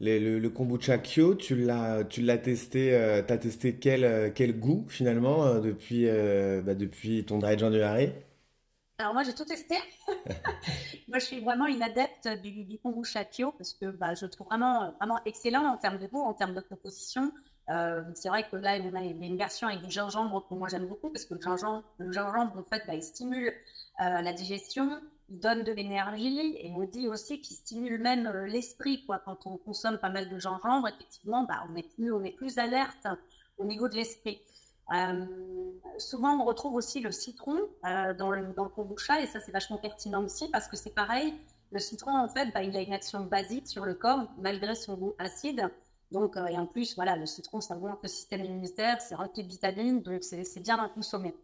le, 0.00 0.38
le, 0.38 0.50
kombucha 0.50 0.98
Kyo, 0.98 1.34
tu 1.34 1.56
l'as, 1.56 2.04
testé, 2.04 2.94
euh, 2.94 3.22
t'as 3.26 3.38
testé 3.38 3.74
quel, 3.76 4.32
quel 4.34 4.58
goût 4.58 4.86
finalement 4.88 5.58
depuis, 5.58 6.06
bah, 6.06 6.74
depuis 6.74 7.24
ton 7.24 7.38
dry 7.38 7.58
January 7.58 8.10
alors 9.00 9.14
moi 9.14 9.22
j'ai 9.22 9.32
tout 9.32 9.44
testé. 9.44 9.76
moi 11.08 11.20
je 11.20 11.24
suis 11.24 11.38
vraiment 11.38 11.66
une 11.66 11.84
adepte 11.84 12.26
du, 12.42 12.64
du 12.64 12.80
kombucha 12.80 13.24
Kyo 13.24 13.52
parce 13.52 13.72
que 13.72 13.86
bah, 13.92 14.14
je 14.14 14.26
trouve 14.26 14.48
vraiment, 14.48 14.92
vraiment 14.98 15.20
excellent 15.24 15.64
en 15.66 15.76
termes 15.76 15.98
de 15.98 16.08
goût, 16.08 16.20
en 16.20 16.34
termes 16.34 16.54
de 16.54 16.60
composition. 16.60 17.30
Euh, 17.70 18.02
c'est 18.14 18.28
vrai 18.28 18.48
que 18.48 18.56
là 18.56 18.76
y 18.76 18.80
a 18.80 19.00
une 19.00 19.36
version 19.36 19.68
avec 19.68 19.82
du 19.82 19.90
gingembre 19.90 20.46
que 20.48 20.54
moi 20.54 20.68
j'aime 20.68 20.86
beaucoup 20.86 21.10
parce 21.10 21.26
que 21.26 21.34
le 21.34 21.40
gingembre, 21.40 21.84
le 21.98 22.10
gingembre 22.10 22.58
en 22.58 22.64
fait 22.64 22.82
bah, 22.86 22.94
il 22.94 23.02
stimule 23.02 23.52
euh, 24.00 24.20
la 24.20 24.32
digestion, 24.32 25.00
donne 25.28 25.62
de 25.62 25.72
l'énergie 25.72 26.56
et 26.58 26.72
on 26.76 26.84
dit 26.84 27.08
aussi 27.08 27.40
qu'il 27.40 27.56
stimule 27.56 28.00
même 28.00 28.26
euh, 28.26 28.46
l'esprit 28.46 29.04
quoi. 29.04 29.18
Quand 29.18 29.46
on 29.46 29.56
consomme 29.58 29.98
pas 29.98 30.08
mal 30.08 30.28
de 30.28 30.38
gingembre, 30.38 30.88
effectivement 30.88 31.44
bah, 31.44 31.64
on 31.70 31.76
est 31.76 31.88
plus 31.94 32.12
on 32.12 32.22
est 32.24 32.32
plus 32.32 32.58
alerte 32.58 33.06
au 33.58 33.64
niveau 33.64 33.88
de 33.88 33.94
l'esprit. 33.94 34.40
Euh, 34.94 35.26
souvent, 35.98 36.40
on 36.40 36.44
retrouve 36.46 36.74
aussi 36.74 37.00
le 37.00 37.12
citron 37.12 37.58
euh, 37.84 38.14
dans, 38.14 38.30
le, 38.30 38.52
kombucha 38.74 39.20
et 39.20 39.26
ça, 39.26 39.38
c'est 39.38 39.52
vachement 39.52 39.76
pertinent 39.76 40.24
aussi 40.24 40.48
parce 40.48 40.66
que 40.66 40.76
c'est 40.76 40.94
pareil. 40.94 41.34
Le 41.72 41.78
citron, 41.78 42.16
en 42.16 42.28
fait, 42.28 42.50
bah, 42.54 42.62
il 42.62 42.74
a 42.74 42.80
une 42.80 42.94
action 42.94 43.20
basique 43.20 43.68
sur 43.68 43.84
le 43.84 43.92
corps 43.92 44.26
malgré 44.38 44.74
son 44.74 44.94
goût 44.96 45.14
acide. 45.18 45.68
Donc, 46.10 46.36
et 46.36 46.56
en 46.56 46.64
plus, 46.64 46.94
voilà, 46.94 47.16
le 47.16 47.26
citron, 47.26 47.60
ça 47.60 47.76
augmente 47.76 47.98
le 48.02 48.08
système 48.08 48.42
immunitaire, 48.42 48.98
c'est 49.02 49.14
rempli 49.14 49.42
de 49.42 49.48
vitamines, 49.48 50.00
donc 50.00 50.22
c'est 50.22 50.62
bien 50.62 50.78
à 50.82 50.88
consommer. 50.88 51.34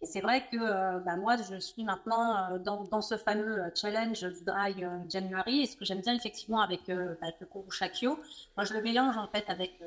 Et 0.00 0.06
c'est 0.06 0.20
vrai 0.20 0.46
que 0.48 0.56
euh, 0.56 1.00
bah, 1.00 1.16
moi, 1.16 1.36
je 1.36 1.58
suis 1.58 1.82
maintenant 1.82 2.52
euh, 2.52 2.58
dans, 2.58 2.84
dans, 2.84 3.02
ce 3.02 3.16
fameux 3.16 3.64
euh, 3.64 3.70
challenge 3.74 4.20
Dry 4.46 4.84
January. 5.08 5.62
Et 5.62 5.66
ce 5.66 5.76
que 5.76 5.84
j'aime 5.84 6.00
bien 6.00 6.14
effectivement 6.14 6.60
avec, 6.60 6.82
bah, 6.86 7.26
le 7.40 7.46
kombucha 7.46 7.88
Kyo, 7.88 8.18
moi 8.56 8.64
je 8.64 8.74
le 8.74 8.82
mélange 8.82 9.16
en 9.16 9.26
fait 9.26 9.44
avec, 9.48 9.80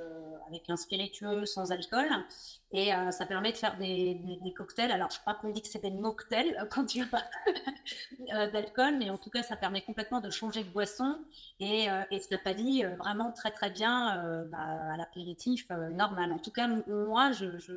avec 0.49 0.69
un 0.69 0.75
spiritueux 0.75 1.45
sans 1.45 1.71
alcool. 1.71 2.07
Et 2.73 2.91
ça 3.11 3.25
permet 3.25 3.51
de 3.51 3.57
faire 3.57 3.77
des, 3.77 4.15
des, 4.41 4.53
cocktails. 4.53 4.91
Alors 4.91 5.09
je 5.11 5.19
crois 5.19 5.33
qu'on 5.35 5.49
dit 5.49 5.61
que 5.61 5.67
c'est 5.67 5.81
des 5.81 5.91
mocktails 5.91 6.55
quand 6.71 6.93
il 6.95 7.01
n'y 7.01 7.07
a 7.07 7.09
pas 7.09 8.47
d'alcool, 8.51 8.97
mais 8.97 9.09
en 9.09 9.17
tout 9.17 9.29
cas 9.29 9.43
ça 9.43 9.55
permet 9.55 9.81
complètement 9.81 10.21
de 10.21 10.29
changer 10.29 10.63
de 10.63 10.69
boisson. 10.69 11.17
Et, 11.59 11.87
et 12.11 12.19
ça 12.19 12.53
dit 12.53 12.83
vraiment 12.83 13.31
très 13.31 13.51
très 13.51 13.69
bien 13.69 14.45
bah, 14.51 14.57
à 14.93 14.97
l'apéritif 14.97 15.69
normal. 15.69 16.31
En 16.31 16.39
tout 16.39 16.51
cas, 16.51 16.67
moi 16.87 17.31
je, 17.31 17.57
je 17.59 17.73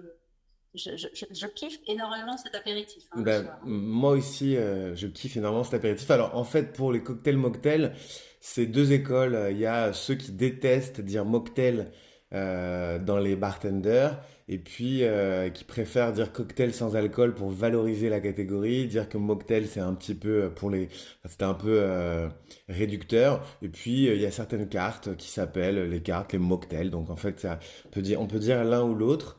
je, 0.75 1.47
kiffe 1.47 1.81
énormément 1.87 2.37
cet 2.37 2.55
apéritif. 2.55 3.05
Hein, 3.13 3.23
ben, 3.23 3.47
moi 3.65 4.13
aussi, 4.13 4.57
euh, 4.57 4.95
je 4.97 5.07
kiffe 5.07 5.37
énormément 5.37 5.65
cet 5.65 5.75
apéritif. 5.75 6.11
Alors, 6.11 6.37
en 6.37 6.45
fait, 6.45 6.73
pour 6.73 6.93
les 6.93 7.03
cocktails 7.03 7.37
mocktails, 7.37 7.93
c'est 8.41 8.67
deux 8.67 8.93
écoles. 8.93 9.49
Il 9.51 9.59
y 9.59 9.67
a 9.67 9.93
ceux 9.93 10.15
qui 10.15 10.33
détestent 10.33 11.01
dire 11.01 11.25
mocktail 11.25 11.91
euh, 12.33 12.99
dans 12.99 13.19
les 13.19 13.37
bartenders 13.37 14.19
et 14.49 14.59
puis 14.59 15.05
euh, 15.05 15.49
qui 15.49 15.65
préfèrent 15.65 16.13
dire 16.13 16.33
cocktail 16.33 16.75
sans 16.75 16.97
alcool 16.97 17.35
pour 17.35 17.49
valoriser 17.49 18.11
la 18.11 18.21
catégorie, 18.21 18.87
dire 18.87 19.09
que 19.09 19.17
mocktail 19.17 19.67
c'est 19.67 19.81
un 19.81 19.95
petit 19.95 20.15
peu 20.15 20.51
pour 20.55 20.69
les, 20.69 20.89
c'était 21.25 21.45
un 21.45 21.55
peu 21.55 22.29
réducteur. 22.69 23.47
Et 23.63 23.69
puis 23.69 24.07
il 24.07 24.21
y 24.21 24.27
a 24.27 24.31
certaines 24.31 24.69
cartes 24.69 25.17
qui 25.17 25.29
s'appellent 25.29 25.89
les 25.89 26.03
cartes 26.03 26.33
les 26.33 26.39
mocktails. 26.39 26.91
Donc 26.91 27.09
en 27.11 27.17
fait, 27.17 27.41
ça 27.41 27.61
peut 27.93 28.03
dire, 28.03 28.21
on 28.21 28.27
peut 28.27 28.41
dire 28.41 28.65
l'un 28.65 28.83
ou 28.83 28.95
l'autre. 28.95 29.39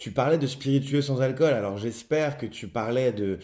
Tu 0.00 0.12
parlais 0.12 0.38
de 0.38 0.46
spiritueux 0.46 1.02
sans 1.02 1.20
alcool, 1.20 1.52
alors 1.52 1.76
j'espère 1.76 2.38
que 2.38 2.46
tu 2.46 2.68
parlais 2.68 3.12
de, 3.12 3.38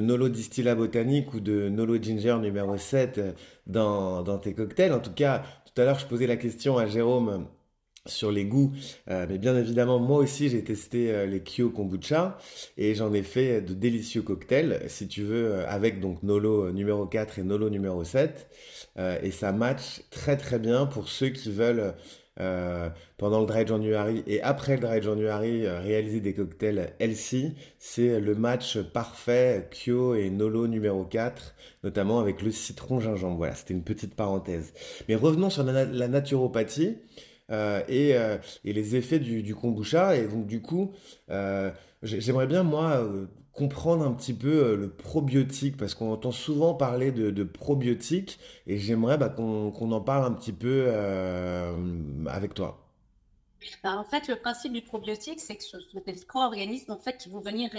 Nolo 0.00 0.30
Distilla 0.30 0.74
Botanique 0.74 1.34
ou 1.34 1.40
de 1.40 1.68
Nolo 1.68 2.02
Ginger 2.02 2.38
numéro 2.40 2.78
7 2.78 3.18
euh, 3.18 3.32
dans, 3.66 4.38
tes 4.38 4.54
cocktails. 4.54 4.94
En 4.94 5.00
tout 5.00 5.12
cas, 5.12 5.42
tout 5.66 5.78
à 5.78 5.84
l'heure, 5.84 5.98
je 5.98 6.06
posais 6.06 6.26
la 6.26 6.38
question 6.38 6.78
à 6.78 6.86
Jérôme 6.86 7.46
sur 8.06 8.32
les 8.32 8.46
goûts. 8.46 8.72
Euh, 9.10 9.26
mais 9.28 9.36
bien 9.36 9.54
évidemment, 9.54 9.98
moi 9.98 10.16
aussi, 10.20 10.48
j'ai 10.48 10.64
testé 10.64 11.12
euh, 11.12 11.26
les 11.26 11.42
Kyo 11.42 11.68
Kombucha 11.68 12.38
et 12.78 12.94
j'en 12.94 13.12
ai 13.12 13.22
fait 13.22 13.60
de 13.60 13.74
délicieux 13.74 14.22
cocktails, 14.22 14.84
si 14.86 15.08
tu 15.08 15.24
veux, 15.24 15.68
avec 15.68 16.00
donc 16.00 16.22
Nolo 16.22 16.72
numéro 16.72 17.04
4 17.04 17.40
et 17.40 17.42
Nolo 17.42 17.68
numéro 17.68 18.02
7. 18.02 18.48
et 19.22 19.30
ça 19.30 19.52
match 19.52 20.00
très 20.08 20.38
très 20.38 20.58
bien 20.58 20.86
pour 20.86 21.10
ceux 21.10 21.28
qui 21.28 21.52
veulent 21.52 21.94
euh, 22.40 22.88
pendant 23.16 23.40
le 23.40 23.46
Dry 23.46 23.66
January 23.66 24.22
et 24.26 24.40
après 24.42 24.76
le 24.76 24.82
Dry 24.82 25.02
January, 25.02 25.66
euh, 25.66 25.80
réaliser 25.80 26.20
des 26.20 26.34
cocktails 26.34 26.92
healthy, 27.00 27.54
c'est 27.78 28.20
le 28.20 28.34
match 28.34 28.78
parfait 28.78 29.68
Kyo 29.70 30.14
et 30.14 30.30
Nolo 30.30 30.68
numéro 30.68 31.04
4, 31.04 31.54
notamment 31.82 32.20
avec 32.20 32.42
le 32.42 32.52
citron 32.52 33.00
gingembre. 33.00 33.38
Voilà, 33.38 33.54
c'était 33.54 33.74
une 33.74 33.82
petite 33.82 34.14
parenthèse. 34.14 34.72
Mais 35.08 35.16
revenons 35.16 35.50
sur 35.50 35.64
la, 35.64 36.08
naturopathie. 36.08 36.98
Euh, 37.50 37.80
et, 37.88 38.14
les 38.64 38.96
effets 38.96 39.18
du, 39.18 39.54
kombucha. 39.54 40.16
Et 40.16 40.28
donc, 40.28 40.46
du 40.46 40.60
coup, 40.60 40.92
j'aimerais 42.02 42.46
bien, 42.46 42.62
moi, 42.62 43.04
comprendre 43.58 44.06
un 44.06 44.12
petit 44.12 44.34
peu 44.34 44.48
euh, 44.48 44.76
le 44.76 44.88
probiotique, 44.88 45.76
parce 45.76 45.94
qu'on 45.94 46.12
entend 46.12 46.30
souvent 46.30 46.74
parler 46.74 47.10
de, 47.10 47.30
de 47.30 47.42
probiotiques, 47.42 48.38
et 48.68 48.78
j'aimerais 48.78 49.18
bah, 49.18 49.28
qu'on 49.28 49.92
en 49.92 50.00
parle 50.00 50.24
un 50.24 50.32
petit 50.32 50.52
peu 50.52 50.84
euh, 50.86 51.74
avec 52.28 52.54
toi. 52.54 52.84
Bah, 53.82 53.96
en 53.96 54.04
fait, 54.04 54.28
le 54.28 54.36
principe 54.36 54.72
du 54.72 54.82
probiotique, 54.82 55.40
c'est 55.40 55.56
que 55.56 55.64
ce 55.64 55.80
sont 55.80 56.00
des 56.06 56.12
micro-organismes 56.12 56.92
en 56.92 56.98
fait, 56.98 57.16
qui 57.16 57.28
vont 57.28 57.40
venir 57.40 57.70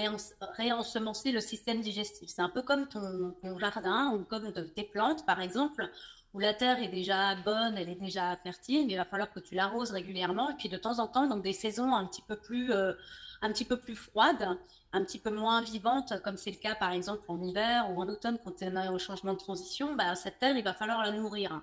réensemencer 0.57 1.31
le 1.31 1.39
système 1.39 1.79
digestif. 1.79 2.29
C'est 2.29 2.41
un 2.41 2.50
peu 2.50 2.62
comme 2.62 2.88
ton, 2.88 3.33
jardin 3.57 4.12
ou 4.13 4.25
comme 4.25 4.51
tes 4.75 4.83
plantes, 4.83 5.25
par 5.25 5.39
exemple, 5.39 5.89
où 6.33 6.39
la 6.39 6.53
terre 6.53 6.83
est 6.83 6.89
déjà 6.89 7.36
bonne, 7.45 7.77
elle 7.77 7.88
est 7.88 7.95
déjà 7.95 8.36
fertile, 8.43 8.86
mais 8.86 8.93
il 8.93 8.98
va 8.98 9.05
falloir 9.05 9.31
que 9.31 9.39
tu 9.39 9.55
l'arroses 9.55 9.91
régulièrement, 9.91 10.50
et 10.50 10.55
puis 10.55 10.67
de 10.67 10.77
temps 10.77 11.00
en 11.00 11.07
temps, 11.07 11.27
dans 11.27 11.38
des 11.38 11.53
saisons 11.53 11.95
un 11.95 12.05
petit 12.05 12.21
peu 12.21 12.36
plus, 12.36 12.74
euh, 12.74 12.93
un 13.41 13.51
petit 13.51 13.65
peu 13.65 13.77
plus 13.77 13.96
froides, 13.96 14.58
un 14.91 15.03
petit 15.03 15.19
peu 15.19 15.31
moins 15.31 15.62
vivante, 15.62 16.13
comme 16.24 16.38
c'est 16.38 16.51
le 16.51 16.58
cas 16.58 16.75
par 16.75 16.91
exemple 16.91 17.24
en 17.27 17.41
hiver 17.41 17.89
ou 17.91 18.01
en 18.01 18.08
automne 18.08 18.38
quand 18.43 18.62
on 18.62 18.75
est 18.75 18.88
au 18.89 19.00
changement 19.00 19.34
de 19.34 19.39
transition, 19.39 19.96
bah, 19.96 20.15
cette 20.15 20.39
terre, 20.39 20.58
il 20.58 20.63
va 20.63 20.74
falloir 20.74 21.03
la 21.03 21.12
nourrir. 21.12 21.62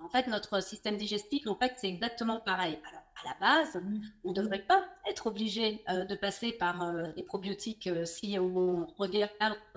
En 0.00 0.08
fait, 0.08 0.26
notre 0.26 0.62
système 0.62 0.96
digestif, 0.96 1.46
en 1.46 1.56
c'est 1.76 1.88
exactement 1.88 2.40
pareil. 2.40 2.78
Alors, 2.88 3.02
à 3.22 3.28
la 3.28 3.36
base, 3.40 3.82
on 4.24 4.30
ne 4.30 4.34
devrait 4.34 4.64
pas 4.66 4.84
être 5.08 5.26
obligé 5.28 5.82
euh, 5.88 6.04
de 6.04 6.14
passer 6.14 6.52
par 6.52 6.82
euh, 6.82 7.04
les 7.16 7.22
probiotiques 7.22 7.86
euh, 7.86 8.04
si 8.04 8.38
on 8.38 8.86
regarde 8.98 9.30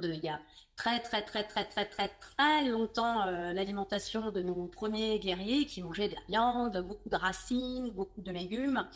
il 0.03 0.19
y 0.23 0.27
a 0.27 0.39
très, 0.75 0.99
très, 0.99 1.21
très, 1.21 1.43
très, 1.43 1.65
très, 1.65 1.85
très, 1.85 2.09
très 2.19 2.65
longtemps 2.65 3.25
l'alimentation 3.25 4.31
de 4.31 4.41
nos 4.41 4.67
premiers 4.67 5.17
guerriers 5.19 5.65
qui 5.65 5.81
mangeaient 5.81 6.09
de 6.09 6.15
la 6.15 6.21
viande, 6.27 6.85
beaucoup 6.87 7.09
de 7.09 7.15
racines, 7.15 7.89
beaucoup 7.91 8.21
de 8.21 8.31
légumes 8.31 8.87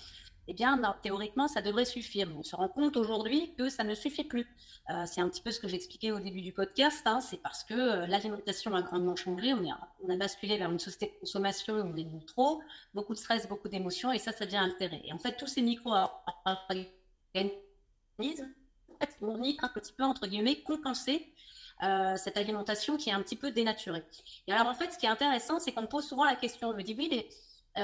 eh 0.52 0.54
bien, 0.54 0.78
théoriquement, 1.02 1.48
ça 1.48 1.62
devrait 1.62 1.86
suffire. 1.86 2.28
on 2.38 2.44
se 2.44 2.58
rend 2.58 2.68
compte 2.68 2.98
aujourd'hui 2.98 3.54
que 3.58 3.70
ça 3.70 3.86
ne 3.86 3.96
suffit 3.96 4.26
plus. 4.26 4.46
Euh, 4.90 5.06
c'est 5.06 5.22
un 5.22 5.30
petit 5.30 5.42
peu 5.42 5.50
ce 5.50 5.62
que 5.62 5.70
j'expliquais 5.70 6.12
au 6.12 6.20
début 6.20 6.42
du 6.42 6.52
podcast. 6.52 7.04
Hein. 7.06 7.22
c'est 7.22 7.42
parce 7.42 7.64
que 7.64 7.74
euh, 7.74 8.06
l'alimentation 8.06 8.76
a 8.76 8.82
grandement 8.82 9.16
changé. 9.16 9.54
On, 9.54 9.64
on, 10.04 10.10
a 10.10 10.18
basculé 10.18 10.58
vers 10.58 10.70
une 10.70 10.78
société 10.78 11.06
de 11.06 11.20
consommation 11.22 11.76
où 11.76 11.88
on 11.88 11.96
est 11.96 12.28
trop, 12.28 12.62
beaucoup 12.94 13.14
de 13.14 13.18
stress, 13.18 13.48
beaucoup 13.48 13.70
d'émotions, 13.70 14.12
et 14.12 14.20
ça, 14.20 14.34
ça 14.34 14.46
devient 14.46 14.58
altéré. 14.58 15.02
Et 15.06 15.14
en 15.14 15.20
fait, 15.20 15.38
tous 15.38 15.48
ces 15.48 15.62
micro-organismes 15.62 16.90
vont 19.22 19.42
un 19.42 19.70
petit 19.70 19.94
peu, 19.94 20.04
entre 20.04 20.28
guillemets, 20.28 20.62
compenser 20.64 21.34
euh, 21.82 22.18
cette 22.18 22.36
alimentation 22.36 22.98
qui 22.98 23.10
est 23.10 23.14
un 23.14 23.22
petit 23.22 23.38
peu 23.38 23.52
dénaturée. 23.52 24.04
Et 24.48 24.52
alors, 24.52 24.68
en 24.68 24.74
fait, 24.74 24.92
ce 24.92 24.98
qui 24.98 25.06
est 25.06 25.10
intéressant, 25.10 25.62
c'est 25.62 25.72
qu'on 25.72 25.88
pose 25.88 26.06
souvent 26.06 26.26
la 26.26 26.36
question, 26.36 26.74
je 26.74 26.78
me 26.78 26.84
dis, 26.84 26.94
oui, 26.98 27.26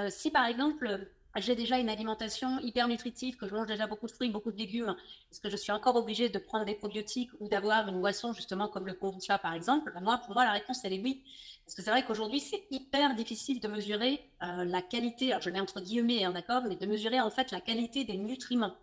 si 0.10 0.32
par 0.32 0.46
exemple, 0.48 1.08
j'ai 1.40 1.56
déjà 1.56 1.78
une 1.80 1.90
alimentation 1.90 2.60
hyper 2.60 2.88
nutritive, 2.88 3.38
que 3.38 3.48
je 3.48 3.54
mange 3.54 3.68
déjà 3.68 3.88
beaucoup 3.88 4.08
de 4.08 4.12
fruits, 4.12 4.30
beaucoup 4.30 4.52
de 4.52 4.58
légumes, 4.58 4.96
est-ce 5.32 5.40
que 5.40 5.50
je 5.50 5.58
suis 5.58 5.72
encore 5.72 5.96
obligée 5.96 6.30
de 6.30 6.40
prendre 6.40 6.66
des 6.66 6.76
probiotiques 6.76 7.32
ou 7.40 7.48
d'avoir 7.48 7.88
une 7.88 8.00
boisson 8.00 8.34
justement 8.34 8.68
comme 8.68 8.88
le 8.88 8.94
kombucha 8.94 9.38
par 9.38 9.54
exemple 9.54 9.94
Moi, 10.02 10.18
pour 10.20 10.34
moi, 10.34 10.46
la 10.46 10.52
réponse 10.52 10.80
elle 10.84 10.94
est 10.94 11.02
oui, 11.02 11.24
parce 11.66 11.76
que 11.76 11.82
c'est 11.82 11.92
vrai 11.92 12.04
qu'aujourd'hui 12.04 12.40
c'est 12.40 12.66
hyper 12.72 13.16
difficile 13.16 13.60
de 13.60 13.68
mesurer 13.68 14.22
euh, 14.44 14.66
la 14.66 14.82
qualité, 14.82 15.32
alors 15.32 15.42
je 15.42 15.50
mets 15.50 15.60
entre 15.60 15.82
guillemets, 15.82 16.24
hein, 16.24 16.32
d'accord, 16.32 16.64
mais 16.68 16.76
de 16.76 16.86
mesurer 16.86 17.20
en 17.20 17.30
fait 17.30 17.52
la 17.52 17.62
qualité 17.62 18.04
des 18.04 18.18
nutriments. 18.18 18.76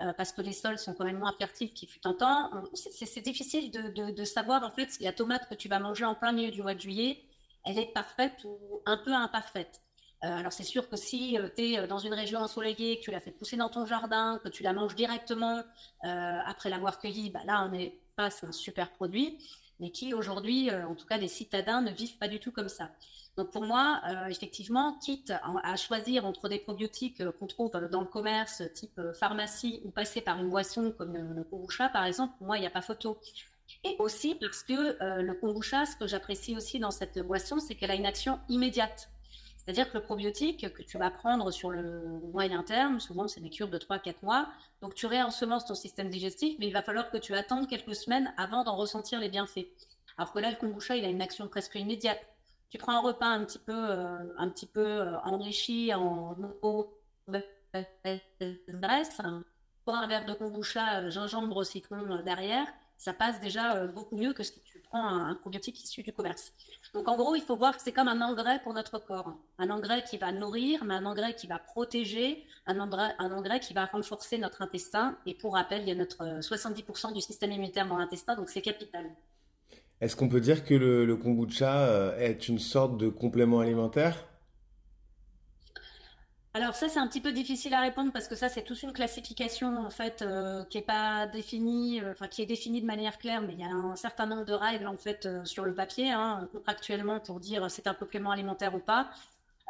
Euh, 0.00 0.12
parce 0.14 0.32
que 0.32 0.40
les 0.40 0.52
sols 0.52 0.78
sont 0.78 0.94
quand 0.94 1.04
même 1.04 1.18
moins 1.18 1.34
fertiles 1.38 1.72
qu'il 1.72 1.88
fut 1.88 2.00
un 2.04 2.14
temps. 2.14 2.50
C'est 2.74 3.20
difficile 3.20 3.70
de, 3.70 4.10
de, 4.10 4.24
savoir 4.24 4.64
en 4.64 4.70
fait 4.70 4.90
si 4.90 5.04
la 5.04 5.12
tomate 5.12 5.48
que 5.48 5.54
tu 5.54 5.68
vas 5.68 5.78
manger 5.78 6.04
en 6.04 6.14
plein 6.14 6.32
milieu 6.32 6.50
du 6.50 6.62
mois 6.62 6.74
de 6.74 6.80
juillet, 6.80 7.22
elle 7.64 7.78
est 7.78 7.92
parfaite 7.92 8.42
ou 8.44 8.80
un 8.86 8.96
peu 8.96 9.12
imparfaite. 9.12 9.82
Euh, 10.24 10.28
alors 10.36 10.52
c'est 10.52 10.62
sûr 10.62 10.88
que 10.88 10.96
si 10.96 11.36
euh, 11.36 11.48
tu 11.56 11.72
es 11.72 11.78
euh, 11.78 11.86
dans 11.88 11.98
une 11.98 12.14
région 12.14 12.38
ensoleillée, 12.38 12.98
que 12.98 13.02
tu 13.04 13.10
l'as 13.10 13.20
fait 13.20 13.32
pousser 13.32 13.56
dans 13.56 13.68
ton 13.68 13.86
jardin, 13.86 14.40
que 14.44 14.48
tu 14.48 14.62
la 14.62 14.72
manges 14.72 14.94
directement 14.94 15.62
après 16.02 16.70
l'avoir 16.70 16.98
cueillie, 16.98 17.30
bah 17.30 17.40
là 17.44 17.68
on 17.68 17.72
est 17.74 17.98
face 18.16 18.44
à 18.44 18.48
un 18.48 18.52
super 18.52 18.90
produit, 18.92 19.38
mais 19.80 19.90
qui 19.90 20.14
aujourd'hui, 20.14 20.70
en 20.70 20.94
tout 20.94 21.06
cas 21.06 21.16
les 21.16 21.28
citadins, 21.28 21.80
ne 21.80 21.90
vivent 21.90 22.18
pas 22.18 22.28
du 22.28 22.40
tout 22.40 22.50
comme 22.50 22.68
ça. 22.68 22.90
Donc 23.36 23.50
pour 23.50 23.64
moi, 23.64 24.02
effectivement, 24.28 24.98
quitte 24.98 25.32
à, 25.62 25.76
choisir 25.76 26.26
entre 26.26 26.48
des 26.48 26.58
probiotiques 26.58 27.22
qu'on 27.38 27.46
trouve 27.46 27.70
dans 27.70 28.00
le 28.00 28.06
commerce, 28.06 28.62
type 28.74 29.00
pharmacie, 29.14 29.80
ou 29.84 29.90
passer 29.90 30.20
par 30.20 30.38
une 30.40 30.50
boisson 30.50 30.92
comme 30.96 31.16
le, 31.16 31.44
kombucha 31.44 31.88
par 31.88 32.04
exemple, 32.04 32.34
pour 32.38 32.48
moi 32.48 32.58
il 32.58 32.60
n'y 32.60 32.66
a 32.66 32.70
pas 32.70 32.82
photo. 32.82 33.18
Et 33.84 33.96
aussi 34.00 34.34
parce 34.34 34.64
que 34.64 35.20
le 35.22 35.34
kombucha, 35.34 35.86
ce 35.86 35.96
que 35.96 36.06
j'apprécie 36.06 36.56
aussi 36.56 36.80
dans 36.80 36.90
cette 36.90 37.20
boisson, 37.20 37.60
c'est 37.60 37.76
qu'elle 37.76 37.92
a 37.92 37.96
une 37.96 38.06
action 38.06 38.40
immédiate. 38.48 39.08
C'est-à-dire 39.64 39.90
que 39.92 39.98
le 39.98 40.02
probiotique 40.02 40.72
que 40.72 40.82
tu 40.82 40.98
vas 40.98 41.10
prendre 41.10 41.52
sur 41.52 41.70
le 41.70 42.20
moyen 42.32 42.64
terme, 42.64 42.98
souvent 42.98 43.28
c'est 43.28 43.40
des 43.40 43.50
cures 43.50 43.68
de 43.68 43.78
3-4 43.78 44.16
mois, 44.22 44.48
donc 44.80 44.94
tu 44.94 45.06
réensemences 45.06 45.66
ton 45.66 45.74
système 45.74 46.10
digestif, 46.10 46.56
mais 46.58 46.66
il 46.66 46.72
va 46.72 46.82
falloir 46.82 47.10
que 47.10 47.16
tu 47.16 47.32
attendes 47.34 47.68
quelques 47.68 47.94
semaines 47.94 48.34
avant 48.36 48.64
d'en 48.64 48.74
ressentir 48.74 49.20
les 49.20 49.28
bienfaits. 49.28 49.68
Alors 50.18 50.32
que 50.32 50.38
là, 50.40 50.50
le 50.50 50.56
kombucha, 50.56 50.96
il 50.96 51.04
a 51.04 51.08
une 51.08 51.22
action 51.22 51.48
presque 51.48 51.76
immédiate. 51.76 52.20
Tu 52.70 52.78
prends 52.78 52.92
un 52.92 53.00
repas 53.00 53.26
un 53.26 53.44
petit 53.44 53.58
peu, 53.58 53.72
euh, 53.72 54.18
un 54.38 54.48
petit 54.48 54.68
euh, 54.76 55.16
enrichi 55.24 55.92
en 55.94 56.36
eau, 56.62 56.98
graisse, 58.68 59.20
pour 59.84 59.94
un 59.94 60.06
verre 60.06 60.26
de 60.26 60.34
kombucha, 60.34 61.00
euh, 61.00 61.10
gingembre, 61.10 61.64
citron 61.64 62.22
derrière, 62.24 62.66
ça 62.98 63.12
passe 63.12 63.40
déjà 63.40 63.86
beaucoup 63.88 64.16
mieux 64.16 64.32
que 64.32 64.42
si 64.42 64.60
tu 64.60 64.71
prends 64.92 65.06
un 65.06 65.34
probiotique 65.34 65.82
issu 65.82 66.02
du 66.02 66.12
commerce. 66.12 66.52
Donc 66.94 67.08
en 67.08 67.16
gros, 67.16 67.34
il 67.34 67.42
faut 67.42 67.56
voir 67.56 67.76
que 67.76 67.82
c'est 67.82 67.92
comme 67.92 68.08
un 68.08 68.20
engrais 68.20 68.60
pour 68.62 68.74
notre 68.74 68.98
corps. 68.98 69.34
Un 69.58 69.70
engrais 69.70 70.04
qui 70.04 70.18
va 70.18 70.32
nourrir, 70.32 70.84
mais 70.84 70.94
un 70.94 71.06
engrais 71.06 71.34
qui 71.34 71.46
va 71.46 71.58
protéger, 71.58 72.44
un 72.66 72.78
engrais, 72.78 73.14
un 73.18 73.32
engrais 73.32 73.60
qui 73.60 73.72
va 73.72 73.86
renforcer 73.86 74.38
notre 74.38 74.60
intestin. 74.60 75.16
Et 75.26 75.34
pour 75.34 75.54
rappel, 75.54 75.82
il 75.82 75.88
y 75.88 75.92
a 75.92 75.94
notre 75.94 76.40
70% 76.40 77.10
euh, 77.10 77.12
du 77.14 77.20
système 77.20 77.52
immunitaire 77.52 77.86
dans 77.86 77.96
l'intestin, 77.96 78.36
donc 78.36 78.50
c'est 78.50 78.60
capital. 78.60 79.06
Est-ce 80.00 80.16
qu'on 80.16 80.28
peut 80.28 80.40
dire 80.40 80.64
que 80.64 80.74
le, 80.74 81.16
kombucha 81.16 81.86
euh, 81.86 82.18
est 82.18 82.48
une 82.48 82.58
sorte 82.58 82.98
de 82.98 83.08
complément 83.08 83.60
alimentaire? 83.60 84.26
Alors 86.54 86.74
ça, 86.74 86.88
c'est 86.90 86.98
un 86.98 87.06
petit 87.08 87.22
peu 87.22 87.32
difficile 87.32 87.72
à 87.72 87.80
répondre 87.80 88.12
parce 88.12 88.28
que 88.28 88.34
ça, 88.34 88.50
c'est 88.50 88.62
toute 88.62 88.82
une 88.82 88.92
classification 88.92 89.78
en 89.78 89.88
fait 89.88 90.20
euh, 90.20 90.64
qui 90.66 90.76
est 90.76 90.82
pas 90.82 91.26
définie, 91.26 92.02
euh, 92.02 92.12
enfin 92.12 92.28
qui 92.28 92.42
est 92.42 92.46
définie 92.46 92.82
de 92.82 92.86
manière 92.86 93.16
claire, 93.16 93.40
mais 93.40 93.54
il 93.54 93.60
y 93.60 93.64
a 93.64 93.68
un 93.68 93.96
certain 93.96 94.26
nombre 94.26 94.44
de 94.44 94.52
règles 94.52 94.86
en 94.86 94.98
fait 94.98 95.24
euh, 95.24 95.42
sur 95.46 95.64
le 95.64 95.74
papier, 95.74 96.10
hein, 96.10 96.46
actuellement 96.66 97.20
pour 97.20 97.40
dire 97.40 97.70
c'est 97.70 97.86
un 97.86 97.94
complément 97.94 98.30
alimentaire 98.32 98.74
ou 98.74 98.80
pas. 98.80 99.08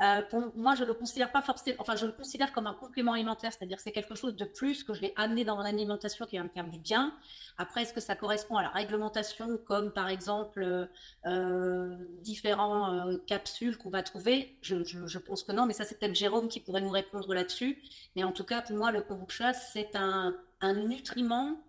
Euh, 0.00 0.22
moi, 0.56 0.74
je 0.74 0.84
le 0.84 0.94
considère 0.94 1.30
pas 1.30 1.42
forcément, 1.42 1.76
enfin, 1.80 1.96
je 1.96 2.06
le 2.06 2.12
considère 2.12 2.52
comme 2.52 2.66
un 2.66 2.74
complément 2.74 3.12
alimentaire, 3.12 3.52
c'est-à-dire 3.52 3.76
que 3.76 3.82
c'est 3.82 3.92
quelque 3.92 4.14
chose 4.14 4.34
de 4.34 4.44
plus 4.44 4.84
que 4.84 4.94
je 4.94 5.00
vais 5.00 5.12
amener 5.16 5.44
dans 5.44 5.56
mon 5.56 5.62
alimentation 5.62 6.24
qui 6.24 6.38
va 6.38 6.44
me 6.44 6.48
faire 6.48 6.66
du 6.66 6.78
bien. 6.78 7.14
Après, 7.58 7.82
est-ce 7.82 7.92
que 7.92 8.00
ça 8.00 8.16
correspond 8.16 8.56
à 8.56 8.62
la 8.62 8.70
réglementation, 8.70 9.58
comme 9.58 9.92
par 9.92 10.08
exemple 10.08 10.62
euh, 10.62 10.86
euh 11.26 11.96
différents 12.22 13.10
euh, 13.10 13.18
capsules 13.26 13.76
qu'on 13.76 13.90
va 13.90 14.02
trouver? 14.02 14.56
Je, 14.62 15.18
pense 15.18 15.44
que 15.44 15.52
non, 15.52 15.66
mais 15.66 15.74
ça 15.74 15.84
c'est 15.84 15.98
peut-être 15.98 16.14
Jérôme 16.14 16.48
qui 16.48 16.60
pourrait 16.60 16.80
nous 16.80 16.90
répondre 16.90 17.32
là-dessus. 17.34 17.82
Mais 18.16 18.24
en 18.24 18.32
tout 18.32 18.44
cas, 18.44 18.62
pour 18.62 18.76
moi, 18.76 18.92
le 18.92 19.02
kombucha, 19.02 19.52
c'est 19.52 19.94
un 19.94 20.34
nutriment, 20.62 21.60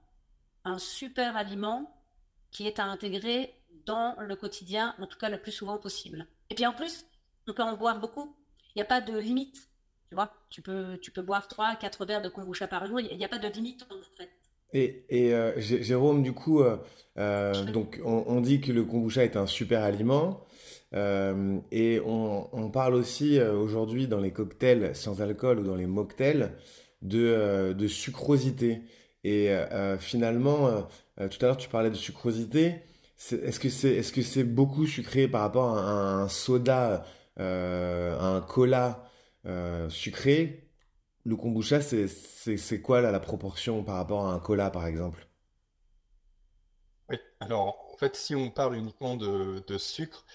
un 0.63 0.79
super 0.79 1.35
aliment 1.35 1.93
qui 2.51 2.67
est 2.67 2.79
à 2.79 2.85
intégrer 2.85 3.53
dans 3.85 4.15
le 4.19 4.35
quotidien, 4.35 4.95
en 4.99 5.07
tout 5.07 5.17
cas 5.17 5.29
le 5.29 5.41
plus 5.41 5.51
souvent 5.51 5.77
possible. 5.77 6.27
Et 6.49 6.55
puis 6.55 6.65
en 6.65 6.73
plus, 6.73 7.05
on 7.47 7.53
peut 7.53 7.63
en 7.63 7.77
boire 7.77 7.99
beaucoup. 7.99 8.35
Il 8.75 8.79
n'y 8.79 8.81
a 8.81 8.85
pas 8.85 9.01
de 9.01 9.17
limite. 9.17 9.69
Tu 10.09 10.15
vois, 10.15 10.31
tu 10.49 10.61
peux, 10.61 10.97
tu 11.01 11.11
peux 11.11 11.21
boire 11.21 11.47
3, 11.47 11.75
4 11.75 12.05
verres 12.05 12.21
de 12.21 12.29
kombucha 12.29 12.67
par 12.67 12.85
jour. 12.85 12.99
Il 12.99 13.17
n'y 13.17 13.25
a, 13.25 13.29
pas 13.29 13.39
de 13.39 13.47
limite 13.47 13.83
en 13.83 13.95
fait. 14.17 14.29
Et, 14.73 15.05
et 15.09 15.33
euh, 15.33 15.53
Jérôme, 15.59 16.23
du 16.23 16.33
coup, 16.33 16.61
euh, 16.61 16.77
euh, 17.17 17.63
donc 17.65 18.01
on, 18.03 18.23
on, 18.27 18.41
dit 18.41 18.59
que 18.59 18.71
le 18.71 18.83
kombucha 18.83 19.23
est 19.23 19.37
un 19.37 19.45
super 19.45 19.83
aliment. 19.83 20.45
Et 21.71 21.99
on, 22.05 22.47
on, 22.51 22.69
parle 22.69 22.93
aussi 22.93 23.41
aujourd'hui 23.41 24.07
dans 24.07 24.19
les 24.19 24.29
cocktails 24.29 24.95
sans 24.95 25.21
alcool 25.21 25.59
ou 25.59 25.63
dans 25.63 25.75
les 25.75 25.87
mocktails 25.87 26.51
de, 27.01 27.73
de 27.73 27.87
sucrosité. 27.87 28.83
Et 29.23 29.49
finalement, 29.97 30.87
tout 31.17 31.37
à 31.41 31.45
l'heure, 31.45 31.57
tu 31.57 31.67
parlais 31.67 31.89
de 31.89 31.95
sucrosité. 31.95 32.83
Est-ce 33.31 33.59
que 33.59 33.69
c'est 33.69 33.95
est 33.95 34.15
-ce 34.15 34.21
c'est 34.21 34.43
beaucoup 34.43 34.85
sucré 34.85 35.27
par 35.27 35.41
rapport 35.41 35.75
à 35.75 35.81
un, 35.81 36.23
un 36.25 36.27
soda 36.29 37.03
un 37.37 38.41
cola 38.41 39.09
euh, 39.45 39.89
sucré, 39.89 40.69
le 41.25 41.35
kombucha, 41.35 41.81
c'est 41.81 42.81
quoi 42.81 43.01
la 43.01 43.19
proportion 43.19 43.83
par 43.83 43.95
rapport 43.95 44.25
à 44.27 44.33
un 44.33 44.39
cola, 44.39 44.69
par 44.69 44.87
exemple? 44.87 45.27
Oui, 47.09 47.17
alors 47.39 47.89
en 47.93 47.97
fait, 47.97 48.15
si 48.15 48.35
on 48.35 48.49
parle 48.49 48.75
uniquement 48.75 49.15
de, 49.15 49.77
sucre, 49.77 50.25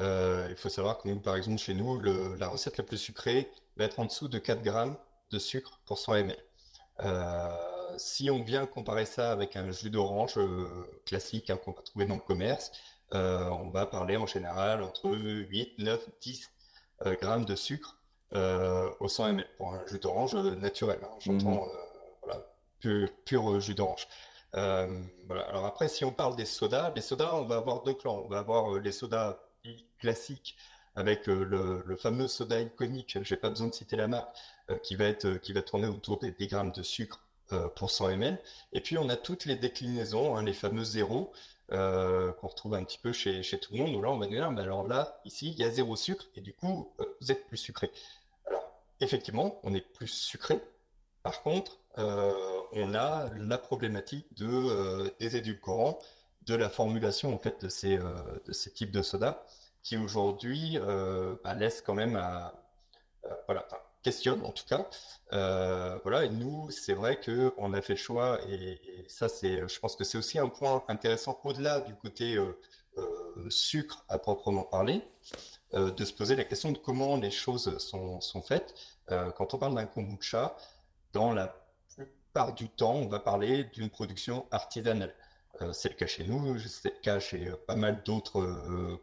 euh, 0.00 0.46
il 0.50 0.56
faut 0.56 0.68
savoir 0.68 0.98
que 0.98 1.08
nous, 1.08 1.18
par 1.20 1.36
exemple, 1.36 1.58
chez 1.58 1.74
nous, 1.74 2.00
la 2.00 2.48
recette 2.48 2.76
la 2.76 2.84
plus 2.84 2.98
sucrée 2.98 3.50
va 3.76 3.84
être 3.84 3.98
en 3.98 4.04
dessous 4.04 4.28
de 4.28 4.38
4 4.38 4.62
grammes 4.62 4.96
de 5.30 5.38
sucre 5.38 5.80
pour 5.86 5.98
100 5.98 6.14
ml. 6.14 6.36
Euh, 7.04 7.48
si 7.96 8.30
on 8.30 8.42
vient 8.42 8.66
comparer 8.66 9.06
ça 9.06 9.32
avec 9.32 9.56
un 9.56 9.70
jus 9.70 9.90
d'orange 9.90 10.36
euh, 10.36 10.66
classique 11.06 11.50
hein, 11.50 11.56
qu'on 11.56 11.72
va 11.72 11.82
trouver 11.82 12.06
dans 12.06 12.16
le 12.16 12.20
commerce, 12.20 12.72
euh, 12.72 12.97
on 13.12 13.70
va 13.70 13.86
parler 13.86 14.16
en 14.16 14.26
général 14.26 14.82
entre 14.82 15.10
8, 15.10 15.78
9, 15.78 16.08
10 16.20 16.50
grammes 17.20 17.44
de 17.44 17.54
sucre 17.54 17.98
euh, 18.34 18.90
au 19.00 19.08
100 19.08 19.28
ml 19.28 19.46
pour 19.56 19.72
un 19.74 19.86
jus 19.86 19.98
d'orange 19.98 20.34
naturel. 20.34 20.98
Hein, 21.02 21.16
J'entends 21.20 21.64
mmh. 21.64 21.70
voilà, 22.22 22.46
pur, 22.80 23.08
pur, 23.24 23.60
jus 23.60 23.74
d'orange. 23.74 24.06
Euh, 24.54 24.86
voilà. 25.26 25.42
Alors 25.48 25.64
après, 25.64 25.88
si 25.88 26.04
on 26.04 26.12
parle 26.12 26.36
des 26.36 26.44
sodas, 26.44 26.92
les 26.94 27.00
sodas, 27.00 27.30
on 27.34 27.44
va 27.44 27.56
avoir 27.56 27.82
deux 27.82 27.94
clans. 27.94 28.22
On 28.24 28.28
va 28.28 28.38
avoir 28.38 28.78
les 28.80 28.92
sodas 28.92 29.38
classiques 29.98 30.56
avec 30.94 31.26
le, 31.26 31.44
le, 31.86 31.96
fameux 31.96 32.26
soda 32.26 32.60
iconique, 32.60 33.18
j'ai 33.22 33.36
pas 33.36 33.50
besoin 33.50 33.68
de 33.68 33.74
citer 33.74 33.94
la 33.94 34.08
marque, 34.08 34.36
euh, 34.68 34.76
qui 34.78 34.96
va 34.96 35.04
être 35.04 35.34
qui 35.34 35.52
va 35.52 35.62
tourner 35.62 35.86
autour 35.86 36.18
des 36.18 36.32
10 36.32 36.46
grammes 36.48 36.72
de 36.72 36.82
sucre 36.82 37.20
euh, 37.52 37.68
pour 37.68 37.90
100 37.90 38.10
ml. 38.10 38.38
Et 38.72 38.80
puis 38.80 38.98
on 38.98 39.08
a 39.08 39.16
toutes 39.16 39.44
les 39.44 39.54
déclinaisons, 39.54 40.36
hein, 40.36 40.42
les 40.42 40.52
fameux 40.52 40.82
zéros, 40.82 41.32
euh, 41.72 42.32
qu'on 42.32 42.48
retrouve 42.48 42.74
un 42.74 42.84
petit 42.84 42.98
peu 42.98 43.12
chez, 43.12 43.42
tout 43.60 43.74
le 43.74 43.80
monde, 43.80 43.94
où 43.94 44.02
là 44.02 44.10
on 44.10 44.18
va 44.18 44.26
dire, 44.26 44.50
mais 44.50 44.62
alors 44.62 44.86
là, 44.86 45.20
ici, 45.24 45.50
il 45.50 45.58
y 45.58 45.64
a 45.64 45.70
zéro 45.70 45.96
sucre, 45.96 46.26
et 46.34 46.40
du 46.40 46.54
coup, 46.54 46.92
euh, 47.00 47.04
vous 47.20 47.30
êtes 47.30 47.46
plus 47.46 47.58
sucré. 47.58 47.90
Alors, 48.46 48.72
effectivement, 49.00 49.60
on 49.64 49.74
est 49.74 49.80
plus 49.80 50.08
sucré. 50.08 50.60
Par 51.22 51.42
contre, 51.42 51.78
euh, 51.98 52.32
on 52.72 52.94
a 52.94 53.28
la 53.36 53.58
problématique 53.58 54.26
de, 54.34 55.12
des 55.18 55.36
édulcorants, 55.36 55.98
de 56.46 56.54
la 56.54 56.70
formulation 56.70 57.34
en 57.34 57.38
fait 57.38 57.62
de 57.62 57.68
ces, 57.68 58.00
types 58.72 58.90
de 58.90 59.02
soda, 59.02 59.44
qui 59.82 59.98
aujourd'hui 59.98 60.78
bah, 61.44 61.54
laisse 61.54 61.82
quand 61.82 61.94
même 61.94 62.16
à, 62.16 62.54
voilà, 63.46 63.66
questionne 64.08 64.42
en 64.44 64.52
tout 64.52 64.64
cas. 64.66 64.88
Euh, 65.34 65.98
voilà, 66.02 66.24
et 66.24 66.30
nous, 66.30 66.70
c'est 66.70 66.94
vrai 66.94 67.20
que 67.20 67.52
on 67.58 67.74
a 67.74 67.82
fait 67.82 67.92
le 67.92 67.98
choix, 67.98 68.38
et, 68.48 68.80
ça, 69.08 69.28
c'est, 69.28 69.68
je 69.68 69.78
pense 69.80 69.96
que 69.96 70.04
c'est 70.04 70.16
aussi 70.16 70.38
un 70.38 70.48
point 70.48 70.82
intéressant 70.88 71.38
au-delà 71.44 71.80
du 71.80 71.94
côté 71.94 72.36
euh, 72.36 72.58
euh, 72.96 73.50
sucre 73.50 74.04
à 74.08 74.18
proprement 74.18 74.62
parler, 74.62 75.02
de 75.74 76.04
se 76.06 76.14
poser 76.14 76.34
la 76.34 76.44
question 76.44 76.72
de 76.72 76.78
comment 76.78 77.18
les 77.18 77.30
choses 77.30 77.76
sont, 77.76 78.42
faites. 78.42 78.74
Quand 79.36 79.52
on 79.52 79.58
parle 79.58 79.74
d'un 79.74 79.84
kombucha, 79.84 80.56
dans 81.12 81.34
la 81.34 81.54
plupart 81.94 82.54
du 82.54 82.70
temps, 82.70 82.94
on 82.94 83.08
va 83.08 83.20
parler 83.20 83.64
d'une 83.74 83.90
production 83.90 84.46
artisanale. 84.50 85.14
C'est 85.72 85.90
le 85.90 85.96
cas 85.96 86.06
chez 86.06 86.24
nous, 86.24 86.58
c'est 86.58 86.94
le 86.94 87.00
cas 87.02 87.20
chez 87.20 87.52
pas 87.66 87.76
mal 87.76 88.02
d'autres 88.02 88.40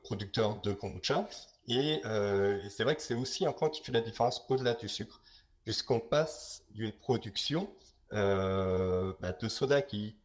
producteurs 0.02 0.60
de 0.62 0.74
kombucha. 0.74 1.28
Et, 1.68 2.02
euh, 2.06 2.62
et 2.64 2.70
c'est 2.70 2.84
vrai 2.84 2.96
que 2.96 3.02
c'est 3.02 3.16
aussi 3.16 3.46
un 3.46 3.52
point 3.52 3.70
qui 3.70 3.82
fait 3.82 3.92
la 3.92 4.02
différence 4.02 4.46
au-delà 4.50 4.74
du 4.74 4.88
sucre, 4.88 5.22
puisqu'on 5.64 6.00
passe 6.00 6.64
d'une 6.72 6.92
production 6.92 7.70
euh, 8.14 9.14
bah, 9.20 9.32
de 9.32 9.48
soda 9.48 9.82
qui, 9.82 10.16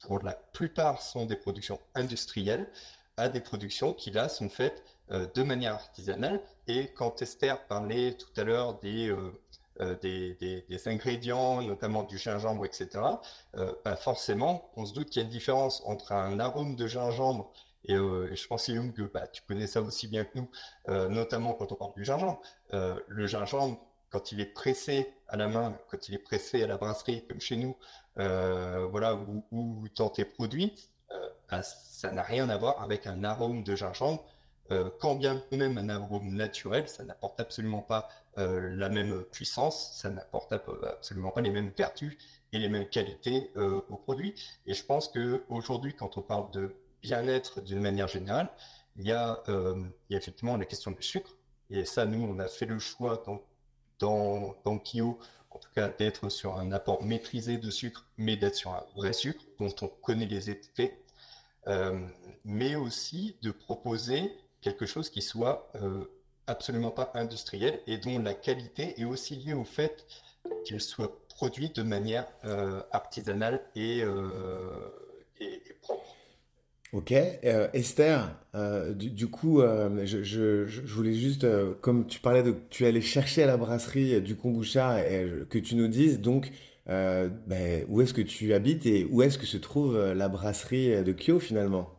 pour 0.00 0.22
la 0.22 0.32
plupart, 0.32 1.02
sont 1.02 1.26
des 1.26 1.36
productions 1.36 1.80
industrielles, 1.94 2.66
à 3.16 3.28
des 3.28 3.40
productions 3.40 3.92
qui, 3.92 4.10
là, 4.10 4.28
sont 4.28 4.48
faites 4.48 4.84
euh, 5.10 5.26
de 5.34 5.42
manière 5.42 5.74
artisanale. 5.74 6.40
Et 6.66 6.92
quand 6.92 7.20
Esther 7.22 7.66
parlait 7.66 8.14
tout 8.14 8.40
à 8.40 8.44
l'heure 8.44 8.78
des, 8.80 9.14
des, 10.00 10.88
ingrédients, 10.88 11.60
notamment 11.60 12.04
du 12.04 12.16
gingembre, 12.16 12.64
etc., 12.64 12.88
bah 13.84 13.96
forcément, 13.96 14.70
on 14.76 14.86
se 14.86 14.94
doute 14.94 15.10
qu'il 15.10 15.20
y 15.20 15.24
a 15.24 15.26
une 15.26 15.32
différence 15.32 15.82
entre 15.84 16.12
un 16.12 16.40
arôme 16.40 16.76
de 16.76 16.86
gingembre 16.86 17.52
et, 17.86 17.94
euh, 17.94 18.30
et 18.30 18.36
je 18.36 18.46
pense, 18.46 18.66
Guillaume, 18.66 18.92
que 18.92 19.02
bah, 19.02 19.26
tu 19.28 19.42
connais 19.42 19.66
ça 19.66 19.80
aussi 19.80 20.08
bien 20.08 20.24
que 20.24 20.38
nous, 20.38 20.50
euh, 20.88 21.08
notamment 21.08 21.54
quand 21.54 21.72
on 21.72 21.76
parle 21.76 21.94
du 21.94 22.04
gingembre. 22.04 22.40
Euh, 22.74 22.98
le 23.08 23.26
gingembre, 23.26 23.78
quand 24.10 24.32
il 24.32 24.40
est 24.40 24.52
pressé 24.52 25.14
à 25.28 25.36
la 25.36 25.48
main, 25.48 25.76
quand 25.90 26.08
il 26.08 26.14
est 26.14 26.18
pressé 26.18 26.62
à 26.62 26.66
la 26.66 26.76
brasserie, 26.76 27.26
comme 27.26 27.40
chez 27.40 27.56
nous, 27.56 27.76
voilà, 28.16 29.14
ou, 29.14 29.44
ou 29.50 29.84
dans 29.96 30.08
tes 30.08 30.24
produits, 30.24 30.74
bah, 31.50 31.62
ça 31.62 32.10
n'a 32.12 32.22
rien 32.22 32.48
à 32.48 32.56
voir 32.56 32.82
avec 32.82 33.06
un 33.06 33.24
arôme 33.24 33.62
de 33.62 33.74
gingembre. 33.76 34.24
Quand 35.00 35.14
bien 35.14 35.42
même 35.52 35.78
un 35.78 35.88
arôme 35.88 36.34
naturel, 36.34 36.88
ça 36.88 37.04
n'apporte 37.04 37.38
absolument 37.40 37.82
pas 37.82 38.08
la 38.36 38.88
même 38.88 39.22
puissance, 39.24 39.92
ça 39.94 40.08
n'apporte 40.08 40.52
absolument 40.52 41.30
pas 41.30 41.40
les 41.40 41.50
mêmes 41.50 41.72
vertus 41.76 42.16
et 42.52 42.58
les 42.58 42.68
mêmes 42.68 42.88
qualités 42.88 43.50
au 43.56 43.96
produit. 43.96 44.34
Et 44.66 44.74
je 44.74 44.84
pense 44.84 45.08
que 45.08 45.42
aujourd'hui, 45.48 45.94
quand 45.94 46.16
on 46.16 46.22
parle 46.22 46.50
de 46.52 46.74
bien-être 47.06 47.60
d'une 47.60 47.80
manière 47.80 48.08
générale, 48.08 48.48
il 48.96 49.06
y, 49.06 49.12
a, 49.12 49.40
euh, 49.48 49.80
il 50.08 50.12
y 50.12 50.16
a 50.16 50.18
effectivement 50.18 50.56
la 50.56 50.64
question 50.64 50.90
du 50.90 51.02
sucre. 51.02 51.36
Et 51.70 51.84
ça, 51.84 52.04
nous, 52.04 52.22
on 52.26 52.38
a 52.40 52.48
fait 52.48 52.66
le 52.66 52.80
choix 52.80 53.22
dans, 53.24 53.40
dans, 54.00 54.56
dans 54.64 54.78
Kio, 54.78 55.18
en 55.50 55.58
tout 55.58 55.68
cas, 55.74 55.88
d'être 55.88 56.28
sur 56.30 56.56
un 56.56 56.72
apport 56.72 57.02
maîtrisé 57.04 57.58
de 57.58 57.70
sucre, 57.70 58.04
mais 58.16 58.36
d'être 58.36 58.56
sur 58.56 58.72
un 58.72 58.84
vrai 58.96 59.12
sucre 59.12 59.44
dont 59.60 59.74
on 59.82 59.88
connaît 59.88 60.26
les 60.26 60.50
effets, 60.50 60.98
euh, 61.68 62.06
mais 62.44 62.74
aussi 62.74 63.36
de 63.42 63.52
proposer 63.52 64.32
quelque 64.60 64.86
chose 64.86 65.08
qui 65.08 65.22
soit 65.22 65.70
euh, 65.76 66.04
absolument 66.48 66.90
pas 66.90 67.12
industriel 67.14 67.80
et 67.86 67.98
dont 67.98 68.18
la 68.18 68.34
qualité 68.34 69.00
est 69.00 69.04
aussi 69.04 69.36
liée 69.36 69.54
au 69.54 69.64
fait 69.64 70.06
qu'il 70.64 70.80
soit 70.80 71.12
produit 71.28 71.70
de 71.70 71.82
manière 71.82 72.26
artisanale 72.92 73.60
et 73.74 74.02
propre. 75.82 76.15
Ok, 76.92 77.12
euh, 77.12 77.68
Esther, 77.72 78.30
euh, 78.54 78.94
du, 78.94 79.26
coup, 79.26 79.60
euh, 79.60 80.06
je, 80.06 80.64
voulais 80.86 81.14
juste, 81.14 81.46
comme 81.80 82.06
tu 82.06 82.20
parlais 82.20 82.44
de, 82.44 82.54
tu 82.70 82.86
allais 82.86 83.00
chercher 83.00 83.42
à 83.42 83.46
la 83.46 83.56
brasserie 83.56 84.22
du 84.22 84.36
kombucha, 84.36 85.02
que 85.50 85.58
tu 85.58 85.74
nous 85.74 85.88
dises 85.88 86.20
donc 86.20 86.52
ben, 86.86 87.84
où 87.88 88.00
est-ce 88.00 88.14
que 88.14 88.22
tu 88.22 88.54
habites 88.54 88.86
et 88.86 89.04
où 89.10 89.22
est-ce 89.22 89.38
que 89.38 89.46
se 89.46 89.56
trouve 89.56 89.98
la 89.98 90.28
brasserie 90.28 91.02
de 91.02 91.12
Kyo 91.12 91.40
finalement? 91.40 91.90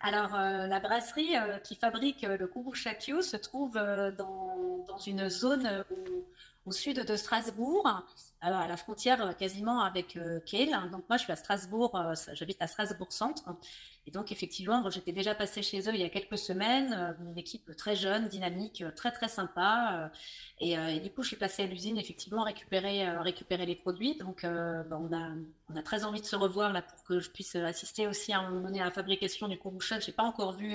Alors, 0.00 0.30
la 0.32 0.78
brasserie 0.78 1.34
qui 1.64 1.74
fabrique 1.74 2.22
le 2.22 2.46
kombucha 2.46 2.94
Kyo 2.94 3.20
se 3.20 3.36
trouve 3.36 3.74
dans, 3.74 4.84
dans 4.86 4.98
une 4.98 5.28
zone 5.28 5.84
où 5.90 6.24
au 6.68 6.72
sud 6.72 7.04
de 7.04 7.16
Strasbourg, 7.16 8.04
à 8.40 8.68
la 8.68 8.76
frontière 8.76 9.36
quasiment 9.36 9.80
avec 9.80 10.16
euh. 10.16 10.40
Donc 10.92 11.08
moi, 11.08 11.16
je 11.16 11.22
suis 11.22 11.32
à 11.32 11.36
Strasbourg, 11.36 11.98
j'habite 12.34 12.60
à 12.60 12.66
Strasbourg 12.66 13.12
Centre. 13.12 13.44
Et 14.08 14.10
donc, 14.10 14.32
effectivement, 14.32 14.88
j'étais 14.88 15.12
déjà 15.12 15.34
passée 15.34 15.60
chez 15.60 15.80
eux 15.80 15.92
il 15.92 16.00
y 16.00 16.04
a 16.04 16.08
quelques 16.08 16.38
semaines, 16.38 16.94
euh, 16.94 17.30
une 17.30 17.36
équipe 17.36 17.76
très 17.76 17.94
jeune, 17.94 18.26
dynamique, 18.28 18.80
euh, 18.80 18.90
très, 18.90 19.10
très 19.10 19.28
sympa. 19.28 20.10
Euh, 20.62 20.88
et, 20.88 21.00
du 21.00 21.10
coup, 21.10 21.22
je 21.22 21.28
suis 21.28 21.36
passée 21.36 21.64
à 21.64 21.66
l'usine, 21.66 21.98
effectivement, 21.98 22.42
récupérer, 22.42 23.06
récupérer 23.18 23.66
les 23.66 23.76
produits. 23.76 24.16
Donc, 24.16 24.44
on, 24.44 25.12
a, 25.12 25.30
on 25.68 25.76
a 25.76 25.82
très 25.82 26.04
envie 26.04 26.22
de 26.22 26.26
se 26.26 26.36
revoir 26.36 26.72
là 26.72 26.80
pour 26.80 27.04
que 27.04 27.20
je 27.20 27.28
puisse 27.28 27.54
assister 27.54 28.06
aussi 28.06 28.32
à 28.32 28.40
un 28.40 28.48
moment 28.48 28.62
donné 28.62 28.80
à 28.80 28.86
la 28.86 28.90
fabrication 28.90 29.46
du 29.46 29.58
kombucha. 29.58 30.00
Je 30.00 30.06
n'ai 30.06 30.14
pas 30.14 30.22
encore 30.22 30.52
vu 30.52 30.74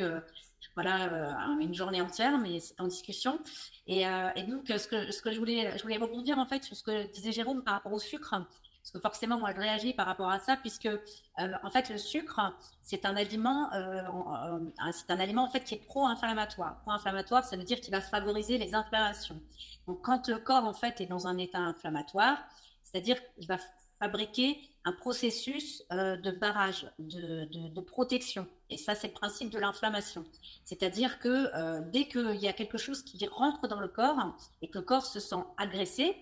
voilà, 0.76 1.38
une 1.60 1.74
journée 1.74 2.02
entière, 2.02 2.38
mais 2.38 2.60
c'est 2.60 2.80
en 2.80 2.88
discussion. 2.88 3.40
Et, 3.88 4.06
donc, 4.48 4.68
ce 4.68 4.88
que, 4.88 5.12
ce 5.12 5.22
que 5.22 5.32
je, 5.32 5.40
voulais, 5.40 5.78
je 5.78 5.84
voulais 5.84 5.98
rebondir 5.98 6.38
en 6.40 6.46
fait 6.46 6.64
sur 6.64 6.76
ce 6.76 6.84
que 6.84 7.12
disait 7.12 7.32
Jérôme 7.32 7.64
par 7.64 7.76
rapport 7.76 7.94
au 7.94 8.00
sucre. 8.00 8.36
Parce 8.84 8.92
que 8.92 9.00
forcément, 9.00 9.40
moi, 9.40 9.54
je 9.56 9.62
réagis 9.62 9.94
par 9.94 10.06
rapport 10.06 10.30
à 10.30 10.40
ça, 10.40 10.58
puisque 10.58 10.88
euh, 10.88 11.00
en 11.38 11.70
fait, 11.70 11.90
le 11.90 11.98
sucre, 11.98 12.42
c'est 12.82 13.06
un 13.06 13.16
aliment, 13.16 13.72
euh, 13.72 14.02
euh, 14.02 14.92
c'est 14.92 15.10
un 15.10 15.22
aliment 15.22 15.46
en 15.46 15.50
fait 15.50 15.62
qui 15.62 15.76
est 15.76 15.86
pro-inflammatoire. 15.86 16.82
Pro-inflammatoire, 16.82 17.46
ça 17.46 17.56
veut 17.56 17.64
dire 17.64 17.80
qu'il 17.80 17.92
va 17.92 18.02
favoriser 18.02 18.58
les 18.58 18.76
inflammations. 18.76 19.42
Donc, 19.88 20.02
quand 20.02 20.28
le 20.28 20.38
corps 20.38 20.66
en 20.66 20.74
fait 20.74 21.00
est 21.00 21.06
dans 21.06 21.28
un 21.28 21.38
état 21.38 21.60
inflammatoire, 21.60 22.38
c'est-à-dire 22.84 23.16
qu'il 23.36 23.48
va 23.48 23.58
fabriquer 24.00 24.60
un 24.86 24.92
processus 24.92 25.84
de 25.92 26.32
barrage, 26.32 26.92
de, 27.00 27.82
protection. 27.82 28.48
Et 28.70 28.78
ça, 28.78 28.96
c'est 28.96 29.08
le 29.08 29.14
principe 29.14 29.50
de 29.50 29.60
l'inflammation. 29.60 30.26
C'est-à-dire 30.66 31.20
que 31.20 31.82
dès 31.92 32.08
qu'il 32.08 32.36
y 32.36 32.48
a 32.48 32.54
quelque 32.54 32.78
chose 32.78 33.02
qui 33.02 33.26
rentre 33.28 33.68
dans 33.68 33.80
le 33.80 33.88
corps 33.88 34.36
et 34.62 34.68
que 34.68 34.80
le 34.80 34.84
corps 34.84 35.06
se 35.06 35.20
sent 35.20 35.44
agressé, 35.58 36.18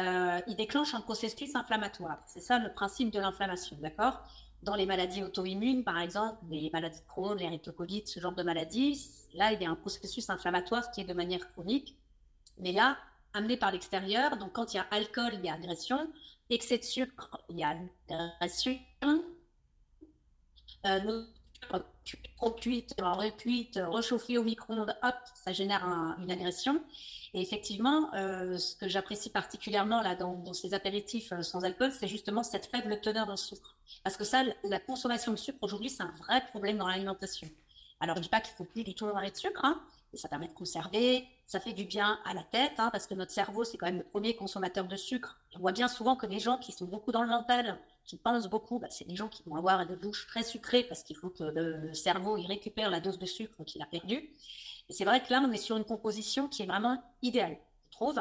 euh, 0.00 0.40
il 0.48 0.56
déclenche 0.56 0.94
un 0.94 1.00
processus 1.00 1.54
inflammatoire. 1.54 2.18
C'est 2.26 2.40
ça 2.40 2.58
le 2.58 2.72
principe 2.72 3.10
de 3.10 3.20
l'inflammation, 3.20 3.76
d'accord? 3.80 4.22
Dans 4.62 4.74
les 4.74 4.86
maladies 4.86 5.22
auto-immunes, 5.22 5.84
par 5.84 5.98
exemple, 6.00 6.38
les 6.50 6.70
maladies 6.72 7.00
de 7.00 7.06
Crohn, 7.06 7.36
les 7.36 7.44
l'érythrocolite, 7.44 8.08
ce 8.08 8.18
genre 8.18 8.34
de 8.34 8.42
maladies, 8.42 9.08
là, 9.34 9.52
il 9.52 9.62
y 9.62 9.66
a 9.66 9.70
un 9.70 9.76
processus 9.76 10.30
inflammatoire 10.30 10.90
qui 10.90 11.02
est 11.02 11.04
de 11.04 11.12
manière 11.12 11.52
chronique. 11.52 11.96
Mais 12.58 12.72
là, 12.72 12.96
amené 13.34 13.56
par 13.56 13.72
l'extérieur, 13.72 14.36
donc 14.36 14.52
quand 14.52 14.72
il 14.72 14.78
y 14.78 14.80
a 14.80 14.86
alcool, 14.90 15.32
il 15.34 15.44
y 15.44 15.48
a 15.48 15.54
agression, 15.54 16.10
excès 16.50 16.78
de 16.78 16.84
sucre, 16.84 17.30
il 17.50 17.58
y 17.58 17.64
a 17.64 17.76
agression. 18.40 18.78
Euh, 20.86 21.24
cuite, 22.60 22.94
recuite, 22.98 23.80
réchauffée 23.82 24.38
au 24.38 24.44
micro-ondes, 24.44 24.94
hop, 25.02 25.14
ça 25.34 25.52
génère 25.52 25.84
une 26.18 26.30
agression. 26.30 26.82
Et 27.32 27.40
effectivement, 27.40 28.14
euh, 28.14 28.58
ce 28.58 28.76
que 28.76 28.88
j'apprécie 28.88 29.30
particulièrement 29.30 30.02
là 30.02 30.14
dans, 30.14 30.52
ces 30.52 30.74
apéritifs 30.74 31.32
euh, 31.32 31.42
sans 31.42 31.64
alcool, 31.64 31.90
c'est 31.90 32.06
justement 32.06 32.42
cette 32.42 32.66
faible 32.66 33.00
teneur 33.00 33.28
en 33.28 33.36
sucre. 33.36 33.76
Parce 34.04 34.16
que 34.16 34.24
ça, 34.24 34.44
la 34.62 34.78
consommation 34.78 35.32
de 35.32 35.36
sucre 35.36 35.58
aujourd'hui, 35.62 35.90
c'est 35.90 36.02
un 36.02 36.14
vrai 36.18 36.44
problème 36.48 36.78
dans 36.78 36.86
l'alimentation. 36.86 37.48
Alors, 38.00 38.16
je 38.16 38.22
dis 38.22 38.28
pas 38.28 38.40
qu'il 38.40 38.54
faut 38.54 38.64
plus 38.64 38.84
du 38.84 38.94
tout 38.94 39.06
arrêter 39.06 39.32
de 39.32 39.38
sucre, 39.38 39.64
hein, 39.64 39.82
ça 40.12 40.28
permet 40.28 40.48
de 40.48 40.52
conserver, 40.52 41.26
ça 41.46 41.60
fait 41.60 41.72
du 41.72 41.84
bien 41.84 42.18
à 42.24 42.34
la 42.34 42.42
tête, 42.42 42.72
hein, 42.78 42.88
parce 42.90 43.06
que 43.06 43.14
notre 43.14 43.32
cerveau, 43.32 43.64
c'est 43.64 43.76
quand 43.76 43.86
même 43.86 43.98
le 43.98 44.04
premier 44.04 44.34
consommateur 44.34 44.86
de 44.86 44.96
sucre. 44.96 45.38
On 45.54 45.60
voit 45.60 45.72
bien 45.72 45.88
souvent 45.88 46.16
que 46.16 46.26
les 46.26 46.40
gens 46.40 46.58
qui 46.58 46.72
sont 46.72 46.86
beaucoup 46.86 47.12
dans 47.12 47.22
le 47.22 47.28
mental, 47.28 47.78
qui 48.04 48.16
pensent 48.16 48.48
beaucoup, 48.48 48.78
bah, 48.78 48.88
c'est 48.90 49.06
des 49.06 49.16
gens 49.16 49.28
qui 49.28 49.42
vont 49.44 49.56
avoir 49.56 49.86
des 49.86 49.96
bouches 49.96 50.26
très 50.26 50.42
sucrées 50.42 50.84
parce 50.84 51.02
qu'il 51.02 51.16
faut 51.16 51.30
que 51.30 51.44
le 51.44 51.92
cerveau 51.94 52.36
il 52.36 52.46
récupère 52.46 52.90
la 52.90 53.00
dose 53.00 53.18
de 53.18 53.26
sucre 53.26 53.62
qu'il 53.64 53.82
a 53.82 53.86
perdue. 53.86 54.30
Et 54.88 54.92
c'est 54.92 55.04
vrai 55.04 55.22
que 55.22 55.30
là, 55.30 55.42
on 55.46 55.50
est 55.52 55.58
sur 55.58 55.76
une 55.76 55.84
composition 55.84 56.48
qui 56.48 56.62
est 56.62 56.66
vraiment 56.66 57.02
idéale, 57.22 57.56
je 57.86 57.90
trouve. 57.92 58.20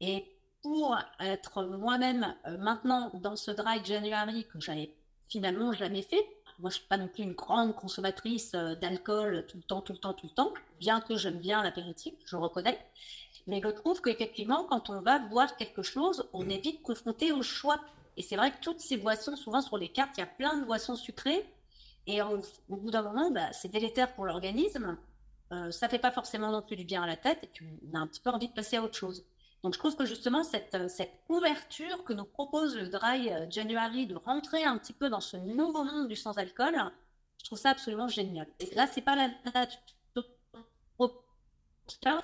Et 0.00 0.24
pour 0.62 0.96
être 1.20 1.64
moi-même 1.64 2.34
euh, 2.46 2.58
maintenant 2.58 3.10
dans 3.14 3.36
ce 3.36 3.50
dry 3.50 3.84
January 3.84 4.46
que 4.46 4.60
j'avais 4.60 4.94
finalement 5.28 5.72
jamais 5.72 6.02
fait, 6.02 6.24
moi 6.58 6.70
je 6.70 6.76
suis 6.76 6.86
pas 6.86 6.96
non 6.96 7.08
plus 7.08 7.22
une 7.22 7.34
grande 7.34 7.74
consommatrice 7.74 8.52
euh, 8.54 8.74
d'alcool 8.74 9.46
tout 9.48 9.56
le 9.56 9.62
temps, 9.62 9.80
tout 9.80 9.92
le 9.92 9.98
temps, 9.98 10.14
tout 10.14 10.26
le 10.26 10.34
temps, 10.34 10.52
bien 10.80 11.00
que 11.00 11.16
j'aime 11.16 11.38
bien 11.38 11.62
l'apéritif, 11.62 12.14
je 12.24 12.36
reconnais. 12.36 12.78
Mais 13.46 13.60
je 13.62 13.68
trouve 13.68 14.02
qu'effectivement, 14.02 14.64
quand 14.64 14.90
on 14.90 15.00
va 15.00 15.18
boire 15.18 15.56
quelque 15.56 15.82
chose, 15.82 16.28
on 16.32 16.48
est 16.48 16.58
vite 16.58 16.82
confronté 16.82 17.32
au 17.32 17.42
choix. 17.42 17.80
Et 18.16 18.22
c'est 18.22 18.36
vrai 18.36 18.50
que 18.50 18.60
toutes 18.60 18.80
ces 18.80 18.98
boissons, 18.98 19.36
souvent 19.36 19.62
sur 19.62 19.78
les 19.78 19.88
cartes, 19.88 20.18
il 20.18 20.20
y 20.20 20.22
a 20.22 20.26
plein 20.26 20.58
de 20.58 20.64
boissons 20.64 20.96
sucrées. 20.96 21.46
Et 22.06 22.20
au 22.20 22.40
bout 22.68 22.90
d'un 22.90 23.02
moment, 23.02 23.30
bah, 23.30 23.52
c'est 23.52 23.68
délétère 23.68 24.14
pour 24.14 24.26
l'organisme. 24.26 24.98
Euh, 25.52 25.70
ça 25.70 25.88
fait 25.88 25.98
pas 25.98 26.10
forcément 26.10 26.50
non 26.50 26.60
plus 26.60 26.76
du 26.76 26.84
bien 26.84 27.02
à 27.02 27.06
la 27.06 27.16
tête 27.16 27.38
et 27.42 27.48
tu 27.52 27.64
as 27.94 27.98
un 27.98 28.06
petit 28.06 28.20
peu 28.20 28.30
envie 28.30 28.48
de 28.48 28.52
passer 28.52 28.76
à 28.76 28.82
autre 28.82 28.96
chose. 28.96 29.24
Donc 29.62 29.74
je 29.74 29.78
trouve 29.78 29.96
que 29.96 30.04
justement 30.04 30.44
cette, 30.44 30.74
euh, 30.74 30.88
cette 30.88 31.12
ouverture 31.28 32.04
que 32.04 32.12
nous 32.12 32.24
propose 32.24 32.76
le 32.76 32.88
Dry 32.88 33.32
euh, 33.32 33.46
January 33.50 34.06
de 34.06 34.14
rentrer 34.14 34.64
un 34.64 34.78
petit 34.78 34.92
peu 34.92 35.10
dans 35.10 35.20
ce 35.20 35.36
nouveau 35.36 35.84
monde 35.84 36.08
du 36.08 36.16
sans-alcool, 36.16 36.74
je 37.38 37.44
trouve 37.44 37.58
ça 37.58 37.70
absolument 37.70 38.08
génial. 38.08 38.46
Et 38.60 38.74
là, 38.74 38.86
c'est 38.86 39.02
pas 39.02 39.16
la, 39.16 39.30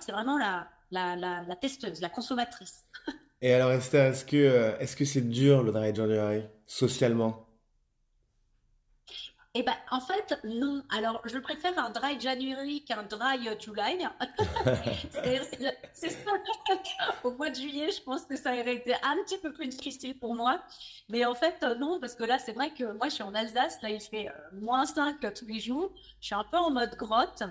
c'est 0.00 0.12
vraiment 0.12 0.38
la, 0.38 0.68
la, 0.90 1.16
la, 1.16 1.56
testeuse, 1.56 2.00
la 2.00 2.08
consommatrice. 2.08 2.84
Et 3.40 3.52
alors 3.52 3.72
Esther, 3.72 4.06
est-ce 4.06 4.24
que 4.24 4.76
est-ce 4.80 4.96
que 4.96 5.04
c'est 5.04 5.28
dur 5.28 5.62
le 5.62 5.72
Dry 5.72 5.94
January 5.94 6.44
socialement? 6.66 7.43
Eh 9.56 9.62
ben, 9.62 9.74
en 9.92 10.00
fait, 10.00 10.36
non. 10.42 10.82
Alors, 10.90 11.22
je 11.26 11.38
préfère 11.38 11.78
un 11.78 11.90
dry 11.90 12.18
January 12.20 12.84
qu'un 12.84 13.04
dry 13.04 13.48
July. 13.60 14.04
c'est 15.92 16.10
ça. 16.10 16.30
Au 17.22 17.30
mois 17.30 17.50
de 17.50 17.54
juillet, 17.54 17.92
je 17.92 18.02
pense 18.02 18.24
que 18.24 18.34
ça 18.34 18.50
aurait 18.50 18.74
été 18.74 18.94
un 18.94 19.16
petit 19.24 19.38
peu 19.38 19.52
plus 19.52 19.68
difficile 19.68 20.18
pour 20.18 20.34
moi. 20.34 20.60
Mais 21.08 21.24
en 21.24 21.34
fait, 21.34 21.54
euh, 21.62 21.76
non, 21.76 22.00
parce 22.00 22.16
que 22.16 22.24
là, 22.24 22.40
c'est 22.40 22.52
vrai 22.52 22.70
que 22.70 22.82
moi, 22.94 23.08
je 23.08 23.14
suis 23.14 23.22
en 23.22 23.32
Alsace. 23.32 23.80
Là, 23.80 23.90
il 23.90 24.00
fait 24.00 24.28
euh, 24.28 24.32
moins 24.60 24.86
5 24.86 25.20
tous 25.32 25.46
les 25.46 25.60
jours. 25.60 25.92
Je 26.20 26.26
suis 26.26 26.34
un 26.34 26.44
peu 26.44 26.56
en 26.56 26.72
mode 26.72 26.96
grotte. 26.96 27.44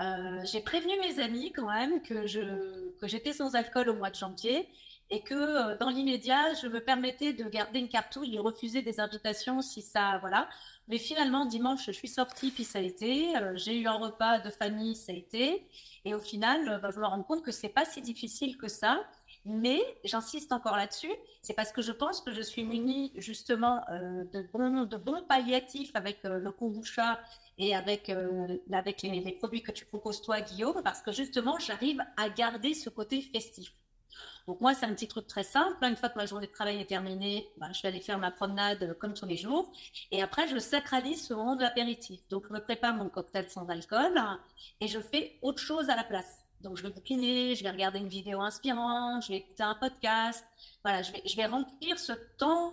Euh, 0.00 0.40
j'ai 0.44 0.60
prévenu 0.60 0.92
mes 1.00 1.18
amis 1.18 1.50
quand 1.52 1.70
même 1.72 2.02
que 2.02 2.26
je 2.26 2.92
que 3.00 3.08
j'étais 3.08 3.32
sans 3.32 3.54
alcool 3.56 3.88
au 3.88 3.94
mois 3.94 4.10
de 4.10 4.14
janvier 4.14 4.68
et 5.10 5.22
que 5.22 5.76
dans 5.78 5.88
l'immédiat, 5.88 6.54
je 6.54 6.68
me 6.68 6.80
permettais 6.80 7.32
de 7.32 7.44
garder 7.44 7.78
une 7.78 7.88
cartouche, 7.88 8.28
de 8.28 8.38
refuser 8.38 8.82
des 8.82 9.00
invitations 9.00 9.62
si 9.62 9.80
ça, 9.80 10.18
voilà. 10.18 10.48
Mais 10.88 10.96
finalement, 10.98 11.44
dimanche, 11.44 11.84
je 11.86 11.92
suis 11.92 12.08
sortie, 12.08 12.50
puis 12.50 12.64
ça 12.64 12.78
a 12.78 12.82
été. 12.82 13.36
Euh, 13.36 13.52
j'ai 13.56 13.78
eu 13.78 13.86
un 13.86 13.98
repas 13.98 14.38
de 14.40 14.48
famille, 14.50 14.96
ça 14.96 15.12
a 15.12 15.14
été. 15.14 15.66
Et 16.06 16.14
au 16.14 16.18
final, 16.18 16.66
euh, 16.66 16.78
bah, 16.78 16.88
je 16.94 16.98
me 16.98 17.04
rends 17.04 17.22
compte 17.22 17.42
que 17.42 17.52
c'est 17.52 17.68
pas 17.68 17.84
si 17.84 18.00
difficile 18.00 18.56
que 18.56 18.68
ça. 18.68 19.04
Mais 19.44 19.80
j'insiste 20.04 20.52
encore 20.52 20.76
là-dessus, 20.76 21.12
c'est 21.42 21.54
parce 21.54 21.72
que 21.72 21.80
je 21.80 21.92
pense 21.92 22.20
que 22.20 22.32
je 22.32 22.42
suis 22.42 22.64
munie 22.64 23.12
justement 23.16 23.82
euh, 23.90 24.24
de, 24.32 24.42
bons, 24.52 24.84
de 24.84 24.96
bons 24.96 25.22
palliatifs 25.22 25.94
avec 25.94 26.18
le 26.24 26.50
kombucha 26.50 27.20
et 27.56 27.74
avec, 27.74 28.10
avec 28.72 29.02
les, 29.02 29.32
produits 29.32 29.62
que 29.62 29.72
tu 29.72 29.86
proposes 29.86 30.20
toi, 30.22 30.40
Guillaume, 30.40 30.82
parce 30.82 31.00
que 31.00 31.12
justement, 31.12 31.58
j'arrive 31.58 32.02
à 32.16 32.28
garder 32.28 32.74
ce 32.74 32.90
côté 32.90 33.22
festif. 33.22 33.72
Donc 34.48 34.62
moi, 34.62 34.72
c'est 34.72 34.86
un 34.86 34.94
petit 34.94 35.08
truc 35.08 35.26
très 35.26 35.42
simple. 35.42 35.76
Une 35.84 35.94
fois 35.94 36.08
que 36.08 36.16
ma 36.16 36.24
journée 36.24 36.46
de 36.46 36.52
travail 36.52 36.80
est 36.80 36.86
terminée, 36.86 37.46
bah, 37.58 37.68
je 37.70 37.82
vais 37.82 37.88
aller 37.88 38.00
faire 38.00 38.16
ma 38.16 38.30
promenade 38.30 38.82
euh, 38.82 38.94
comme 38.94 39.12
tous 39.12 39.26
les 39.26 39.36
jours. 39.36 39.70
Et 40.10 40.22
après, 40.22 40.48
je 40.48 40.58
sacralise 40.58 41.22
ce 41.22 41.34
moment 41.34 41.54
de 41.54 41.60
l'apéritif. 41.60 42.26
Donc 42.30 42.46
je 42.48 42.54
me 42.54 42.58
prépare 42.58 42.94
mon 42.94 43.10
cocktail 43.10 43.50
sans 43.50 43.68
alcool 43.68 44.18
et 44.80 44.88
je 44.88 45.00
fais 45.00 45.38
autre 45.42 45.60
chose 45.60 45.90
à 45.90 45.96
la 45.96 46.02
place. 46.02 46.46
Donc 46.62 46.78
je 46.78 46.82
vais 46.82 46.88
bouquiner, 46.88 47.56
je 47.56 47.62
vais 47.62 47.70
regarder 47.70 47.98
une 47.98 48.08
vidéo 48.08 48.40
inspirante, 48.40 49.22
je 49.24 49.28
vais 49.28 49.36
écouter 49.36 49.64
un 49.64 49.74
podcast. 49.74 50.46
Voilà, 50.82 51.02
je 51.02 51.36
vais, 51.36 51.44
remplir 51.44 51.98
ce 51.98 52.14
temps 52.38 52.72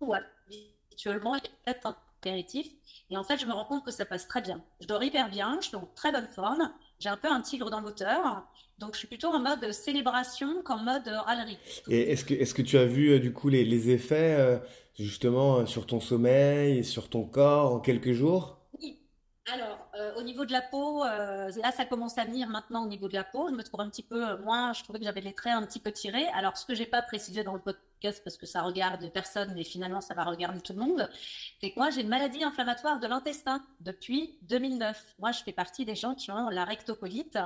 où 0.00 0.12
habituellement 0.12 1.32
peut-être 1.64 1.86
un 1.86 1.96
apéritif. 2.20 2.66
Et 3.08 3.16
en 3.16 3.24
fait, 3.24 3.38
je 3.38 3.46
me 3.46 3.52
rends 3.54 3.64
compte 3.64 3.86
que 3.86 3.90
ça 3.90 4.04
passe 4.04 4.28
très 4.28 4.42
bien. 4.42 4.62
Je 4.80 4.86
dors 4.86 5.02
hyper 5.02 5.30
bien, 5.30 5.58
je 5.62 5.68
suis 5.68 5.76
en 5.76 5.88
très 5.94 6.12
bonne 6.12 6.28
forme. 6.28 6.70
J'ai 7.02 7.08
un 7.08 7.16
peu 7.16 7.28
un 7.28 7.40
tigre 7.40 7.68
dans 7.68 7.80
l'auteur. 7.80 8.46
Donc, 8.78 8.94
je 8.94 9.00
suis 9.00 9.08
plutôt 9.08 9.26
en 9.26 9.40
mode 9.40 9.72
célébration 9.72 10.62
qu'en 10.62 10.78
mode 10.78 11.08
râlerie. 11.08 11.58
Et 11.88 12.12
est-ce 12.12 12.24
que, 12.24 12.32
est 12.32 12.54
que 12.54 12.62
tu 12.62 12.78
as 12.78 12.84
vu 12.86 13.10
euh, 13.10 13.18
du 13.18 13.32
coup 13.32 13.48
les, 13.48 13.64
les 13.64 13.90
effets 13.90 14.36
euh, 14.38 14.58
justement 14.96 15.58
euh, 15.58 15.66
sur 15.66 15.84
ton 15.86 15.98
sommeil 15.98 16.78
et 16.78 16.82
sur 16.84 17.10
ton 17.10 17.24
corps 17.24 17.74
en 17.74 17.80
quelques 17.80 18.12
jours? 18.12 18.60
Oui. 18.78 19.00
Alors, 19.52 19.81
au 20.16 20.22
niveau 20.22 20.44
de 20.44 20.52
la 20.52 20.62
peau, 20.62 21.04
là, 21.04 21.72
ça 21.72 21.84
commence 21.84 22.18
à 22.18 22.24
venir 22.24 22.48
maintenant 22.48 22.84
au 22.84 22.88
niveau 22.88 23.08
de 23.08 23.14
la 23.14 23.24
peau. 23.24 23.48
Je 23.48 23.54
me 23.54 23.62
trouve 23.62 23.80
un 23.80 23.90
petit 23.90 24.02
peu 24.02 24.36
moins, 24.38 24.72
je 24.72 24.82
trouvais 24.82 24.98
que 24.98 25.04
j'avais 25.04 25.20
les 25.20 25.34
traits 25.34 25.54
un 25.54 25.64
petit 25.66 25.80
peu 25.80 25.92
tirés. 25.92 26.26
Alors, 26.28 26.56
ce 26.56 26.64
que 26.64 26.74
j'ai 26.74 26.86
pas 26.86 27.02
précisé 27.02 27.44
dans 27.44 27.54
le 27.54 27.60
podcast, 27.60 27.92
parce 28.24 28.36
que 28.36 28.46
ça 28.46 28.62
regarde 28.62 29.08
personne, 29.12 29.52
mais 29.54 29.64
finalement 29.64 30.00
ça 30.00 30.14
va 30.14 30.24
regarder 30.24 30.60
tout 30.60 30.72
le 30.72 30.80
monde, 30.80 31.08
c'est 31.60 31.70
que 31.70 31.78
moi 31.78 31.90
j'ai 31.90 32.00
une 32.00 32.08
maladie 32.08 32.42
inflammatoire 32.42 32.98
de 32.98 33.06
l'intestin 33.06 33.62
depuis 33.80 34.38
2009. 34.42 35.14
Moi 35.18 35.32
je 35.32 35.42
fais 35.42 35.52
partie 35.52 35.84
des 35.84 35.94
gens 35.94 36.14
qui 36.14 36.30
ont 36.30 36.48
la 36.48 36.64
rectocolite, 36.64 37.38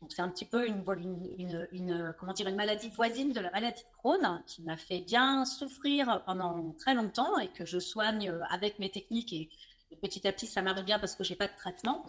donc 0.00 0.12
c'est 0.12 0.22
un 0.22 0.28
petit 0.28 0.44
peu 0.44 0.66
une, 0.66 0.82
une, 1.72 2.14
comment 2.18 2.32
dire, 2.32 2.48
une 2.48 2.56
maladie 2.56 2.88
voisine 2.88 3.32
de 3.32 3.40
la 3.40 3.50
maladie 3.50 3.82
de 3.82 3.96
Crohn 3.98 4.42
qui 4.46 4.62
m'a 4.62 4.76
fait 4.76 5.00
bien 5.00 5.44
souffrir 5.44 6.22
pendant 6.26 6.72
très 6.78 6.94
longtemps 6.94 7.38
et 7.38 7.48
que 7.48 7.64
je 7.64 7.78
soigne 7.78 8.32
avec 8.50 8.78
mes 8.78 8.90
techniques 8.90 9.32
et 9.32 9.48
petit 10.00 10.26
à 10.26 10.32
petit, 10.32 10.46
ça 10.46 10.62
marche 10.62 10.84
bien 10.84 10.98
parce 10.98 11.14
que 11.14 11.24
j'ai 11.24 11.36
pas 11.36 11.48
de 11.48 11.56
traitement. 11.56 12.04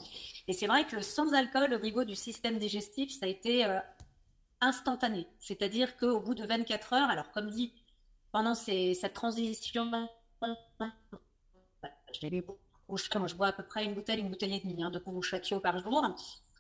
Et 0.47 0.53
c'est 0.53 0.67
vrai 0.67 0.85
que 0.85 1.01
sans 1.01 1.33
alcool, 1.33 1.73
au 1.73 1.79
niveau 1.79 2.03
du 2.03 2.15
système 2.15 2.57
digestif, 2.57 3.11
ça 3.11 3.25
a 3.25 3.29
été 3.29 3.65
euh, 3.65 3.79
instantanée. 4.61 5.27
C'est-à-dire 5.39 5.97
qu'au 5.97 6.19
bout 6.19 6.35
de 6.35 6.45
24 6.45 6.93
heures, 6.93 7.09
alors 7.09 7.31
comme 7.31 7.49
dit, 7.49 7.73
pendant 8.31 8.55
cette 8.55 9.13
transition, 9.13 10.09
je 12.89 13.35
bois 13.35 13.47
à 13.47 13.51
peu 13.51 13.63
près 13.63 13.85
une 13.85 13.93
bouteille, 13.93 14.19
une 14.19 14.29
bouteille 14.29 14.55
et 14.55 14.59
demie 14.59 14.83
hein, 14.83 14.89
de 14.89 14.99
kombucha 14.99 15.39
par 15.61 15.79
jour. 15.79 16.01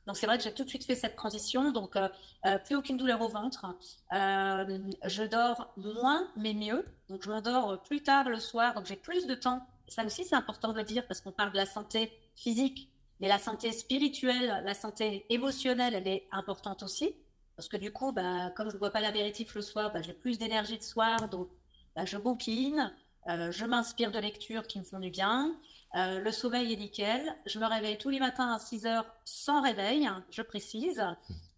Donc 0.07 0.17
c'est 0.17 0.25
vrai 0.25 0.37
que 0.37 0.43
j'ai 0.43 0.53
tout 0.53 0.63
de 0.63 0.69
suite 0.69 0.83
fait 0.83 0.95
cette 0.95 1.15
transition, 1.15 1.71
donc 1.71 1.95
euh, 1.95 2.09
euh, 2.45 2.57
plus 2.57 2.75
aucune 2.75 2.97
douleur 2.97 3.21
au 3.21 3.27
ventre. 3.27 3.65
Je 4.11 5.23
dors 5.29 5.71
moins 5.77 6.27
mais 6.35 6.53
mieux, 6.53 6.85
donc 7.09 7.23
je 7.23 7.29
m'endors 7.29 7.81
plus 7.83 8.01
tard 8.01 8.27
le 8.27 8.39
soir, 8.39 8.73
donc 8.73 8.85
j'ai 8.85 8.95
plus 8.95 9.27
de 9.27 9.35
temps. 9.35 9.65
Ça 9.91 10.05
aussi 10.05 10.23
c'est 10.23 10.35
important 10.35 10.71
de 10.71 10.77
le 10.77 10.83
dire 10.83 11.05
parce 11.05 11.21
qu'on 11.21 11.31
parle 11.31 11.51
de 11.51 11.57
la 11.57 11.65
santé 11.65 12.11
physique, 12.35 12.89
mais 13.19 13.27
la 13.27 13.37
santé 13.37 13.71
spirituelle, 13.71 14.63
la 14.63 14.73
santé 14.73 15.25
émotionnelle, 15.29 15.93
elle 15.93 16.07
est 16.07 16.27
importante 16.31 16.81
aussi. 16.81 17.15
Parce 17.57 17.67
que 17.67 17.77
du 17.77 17.91
coup, 17.91 18.11
bah, 18.11 18.51
comme 18.55 18.69
je 18.69 18.75
ne 18.75 18.79
bois 18.79 18.89
pas 18.89 19.01
l'apéritif 19.01 19.53
le 19.53 19.61
soir, 19.61 19.91
bah, 19.93 20.01
j'ai 20.01 20.13
plus 20.13 20.39
d'énergie 20.39 20.77
le 20.77 20.81
soir, 20.81 21.27
donc 21.29 21.49
bah, 21.95 22.05
je 22.05 22.17
bouquine, 22.17 22.91
je 23.27 23.65
m'inspire 23.65 24.11
de 24.11 24.17
lectures 24.17 24.65
qui 24.65 24.79
me 24.79 24.83
font 24.85 24.99
du 24.99 25.11
bien. 25.11 25.55
Euh, 25.95 26.19
le 26.19 26.31
sommeil 26.31 26.71
est 26.71 26.77
nickel. 26.77 27.35
Je 27.45 27.59
me 27.59 27.65
réveille 27.65 27.97
tous 27.97 28.09
les 28.09 28.19
matins 28.19 28.53
à 28.53 28.59
6 28.59 28.85
heures 28.85 29.05
sans 29.25 29.61
réveil, 29.61 30.09
je 30.29 30.41
précise. 30.41 31.03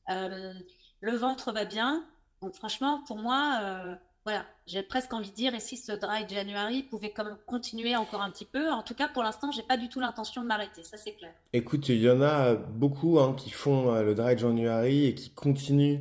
Euh, 0.09 0.53
le 1.01 1.15
ventre 1.15 1.51
va 1.51 1.65
bien. 1.65 2.05
Donc 2.41 2.55
franchement, 2.55 3.03
pour 3.05 3.17
moi, 3.17 3.59
euh, 3.61 3.95
voilà, 4.25 4.45
j'ai 4.67 4.83
presque 4.83 5.13
envie 5.13 5.31
de 5.31 5.35
dire, 5.35 5.53
et 5.53 5.59
si 5.59 5.77
ce 5.77 5.91
dry 5.91 6.27
January 6.27 6.83
pouvait 6.83 7.11
comme 7.11 7.35
continuer 7.45 7.95
encore 7.95 8.21
un 8.21 8.31
petit 8.31 8.45
peu, 8.45 8.71
en 8.71 8.83
tout 8.83 8.93
cas 8.93 9.07
pour 9.07 9.23
l'instant, 9.23 9.51
j'ai 9.51 9.63
pas 9.63 9.77
du 9.77 9.89
tout 9.89 9.99
l'intention 9.99 10.41
de 10.41 10.47
m'arrêter, 10.47 10.83
ça 10.83 10.97
c'est 10.97 11.13
clair. 11.13 11.31
Écoute, 11.51 11.89
il 11.89 12.01
y 12.01 12.09
en 12.09 12.21
a 12.21 12.55
beaucoup 12.55 13.19
hein, 13.19 13.35
qui 13.37 13.49
font 13.49 13.93
le 14.01 14.15
dry 14.15 14.37
January 14.37 15.05
et 15.05 15.15
qui 15.15 15.29
continuent 15.31 15.99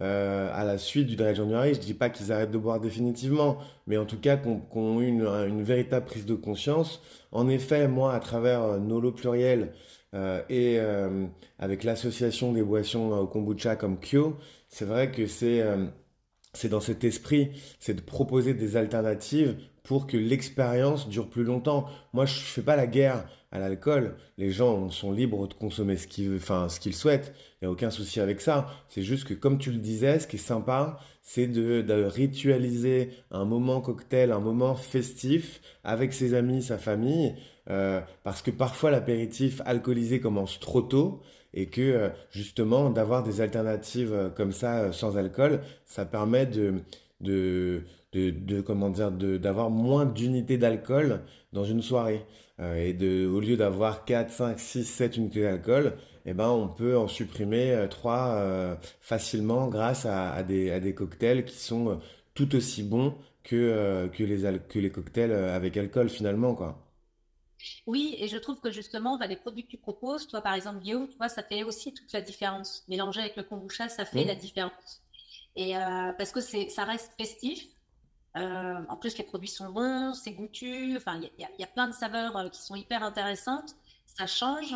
euh, 0.00 0.50
à 0.52 0.64
la 0.64 0.76
suite 0.76 1.06
du 1.06 1.14
Dry 1.14 1.36
January. 1.36 1.74
Je 1.74 1.78
dis 1.78 1.94
pas 1.94 2.10
qu'ils 2.10 2.32
arrêtent 2.32 2.50
de 2.50 2.58
boire 2.58 2.80
définitivement, 2.80 3.58
mais 3.86 3.96
en 3.96 4.04
tout 4.04 4.18
cas 4.18 4.36
qu'on 4.36 4.60
ont 4.74 5.00
eu 5.00 5.06
une, 5.06 5.62
véritable 5.62 6.04
prise 6.04 6.26
de 6.26 6.34
conscience. 6.34 7.00
En 7.30 7.48
effet, 7.48 7.86
moi, 7.86 8.12
à 8.12 8.18
travers 8.18 8.62
euh, 8.64 8.78
Nolo 8.80 9.12
Pluriel 9.12 9.72
euh, 10.14 10.42
et 10.48 10.80
avec 11.60 11.84
l'association 11.84 12.52
des 12.52 12.62
boissons 12.62 13.12
au 13.12 13.26
kombucha 13.28 13.76
comme 13.76 13.98
Kyo, 14.00 14.36
c'est 14.68 14.84
vrai 14.84 15.12
que 15.12 15.28
c'est 15.28 15.62
c'est 16.54 16.68
dans 16.68 16.80
cet 16.80 17.04
esprit, 17.04 17.50
c'est 17.78 17.94
de 17.94 18.00
proposer 18.00 18.54
des 18.54 18.76
alternatives 18.76 19.56
pour 19.82 20.06
que 20.06 20.16
l'expérience 20.16 21.08
dure 21.08 21.28
plus 21.28 21.44
longtemps. 21.44 21.86
Moi, 22.12 22.24
je 22.24 22.34
fais 22.34 22.62
pas 22.62 22.76
la 22.76 22.86
guerre 22.86 23.26
à 23.52 23.58
l'alcool. 23.58 24.16
Les 24.38 24.50
gens 24.50 24.88
sont 24.90 25.12
libres 25.12 25.46
de 25.46 25.54
consommer 25.54 25.96
ce 25.96 26.06
qu'ils, 26.06 26.36
enfin, 26.36 26.68
ce 26.68 26.80
qu'ils 26.80 26.94
souhaitent. 26.94 27.34
Il 27.60 27.64
n'y 27.64 27.68
a 27.68 27.70
aucun 27.70 27.90
souci 27.90 28.18
avec 28.18 28.40
ça. 28.40 28.66
C'est 28.88 29.02
juste 29.02 29.24
que, 29.24 29.34
comme 29.34 29.58
tu 29.58 29.70
le 29.70 29.78
disais, 29.78 30.18
ce 30.18 30.26
qui 30.26 30.36
est 30.36 30.38
sympa, 30.38 30.98
c'est 31.22 31.46
de, 31.46 31.82
de, 31.82 32.04
ritualiser 32.04 33.10
un 33.30 33.44
moment 33.44 33.80
cocktail, 33.80 34.32
un 34.32 34.40
moment 34.40 34.74
festif 34.74 35.60
avec 35.84 36.12
ses 36.12 36.34
amis, 36.34 36.62
sa 36.62 36.78
famille. 36.78 37.34
Euh, 37.70 38.00
parce 38.24 38.42
que 38.42 38.50
parfois, 38.50 38.90
l'apéritif 38.90 39.60
alcoolisé 39.66 40.18
commence 40.18 40.58
trop 40.60 40.82
tôt 40.82 41.20
et 41.54 41.66
que 41.66 41.80
euh, 41.80 42.08
justement 42.30 42.90
d'avoir 42.90 43.22
des 43.22 43.40
alternatives 43.40 44.12
euh, 44.12 44.28
comme 44.28 44.52
ça 44.52 44.92
sans 44.92 45.16
alcool, 45.16 45.60
ça 45.86 46.04
permet 46.04 46.46
de, 46.46 46.74
de, 47.20 47.82
de, 48.12 48.60
comment 48.60 48.90
dire, 48.90 49.10
d'avoir 49.10 49.70
moins 49.70 50.04
d'unités 50.04 50.58
d'alcool 50.58 51.20
dans 51.52 51.64
une 51.64 51.82
soirée. 51.82 52.24
Euh, 52.60 52.76
et 52.76 52.92
de, 52.92 53.26
au 53.26 53.40
lieu 53.40 53.56
d'avoir 53.56 54.04
4, 54.04 54.30
5, 54.30 54.58
6, 54.60 54.84
7 54.84 55.16
unités 55.16 55.42
d'alcool, 55.42 55.94
eh 56.24 56.34
ben, 56.34 56.48
on 56.48 56.68
peut 56.68 56.96
en 56.96 57.08
supprimer 57.08 57.86
3 57.90 58.12
euh, 58.12 58.72
euh, 58.72 58.74
facilement 59.00 59.68
grâce 59.68 60.06
à, 60.06 60.32
à, 60.32 60.42
des, 60.42 60.70
à 60.70 60.80
des 60.80 60.94
cocktails 60.94 61.44
qui 61.44 61.56
sont 61.56 61.98
tout 62.34 62.54
aussi 62.54 62.82
bons 62.82 63.14
que, 63.42 64.08
que, 64.12 64.22
les, 64.22 64.58
que 64.68 64.78
les 64.78 64.90
cocktails 64.90 65.32
avec 65.32 65.76
alcool 65.76 66.08
finalement. 66.08 66.54
Quoi. 66.54 66.83
Oui, 67.86 68.16
et 68.18 68.28
je 68.28 68.36
trouve 68.36 68.60
que 68.60 68.70
justement, 68.70 69.18
bah, 69.18 69.26
les 69.26 69.36
produits 69.36 69.64
que 69.64 69.70
tu 69.70 69.78
proposes, 69.78 70.26
toi 70.26 70.40
par 70.40 70.54
exemple 70.54 70.80
Guillaume, 70.80 71.08
tu 71.08 71.16
vois, 71.16 71.28
ça 71.28 71.42
fait 71.42 71.62
aussi 71.62 71.92
toute 71.94 72.12
la 72.12 72.20
différence. 72.20 72.84
Mélanger 72.88 73.20
avec 73.20 73.36
le 73.36 73.42
kombucha, 73.42 73.88
ça 73.88 74.04
fait 74.04 74.24
mmh. 74.24 74.28
la 74.28 74.34
différence. 74.34 75.02
Et 75.56 75.74
parce 76.18 76.32
que 76.32 76.40
c'est, 76.40 76.68
ça 76.68 76.84
reste 76.84 77.12
festif, 77.16 77.64
euh, 78.36 78.80
en 78.88 78.96
plus, 78.96 79.16
les 79.16 79.24
produits 79.24 79.48
sont 79.48 79.70
bons, 79.70 80.14
c'est 80.14 80.32
goûtu. 80.32 80.96
Enfin, 80.96 81.20
il 81.20 81.30
y, 81.58 81.64
a 81.64 81.66
plein 81.66 81.86
de 81.88 81.92
saveurs 81.92 82.36
euh, 82.36 82.48
qui 82.48 82.60
sont 82.60 82.74
hyper 82.74 83.02
intéressantes. 83.02 83.76
Ça 84.06 84.26
change. 84.26 84.74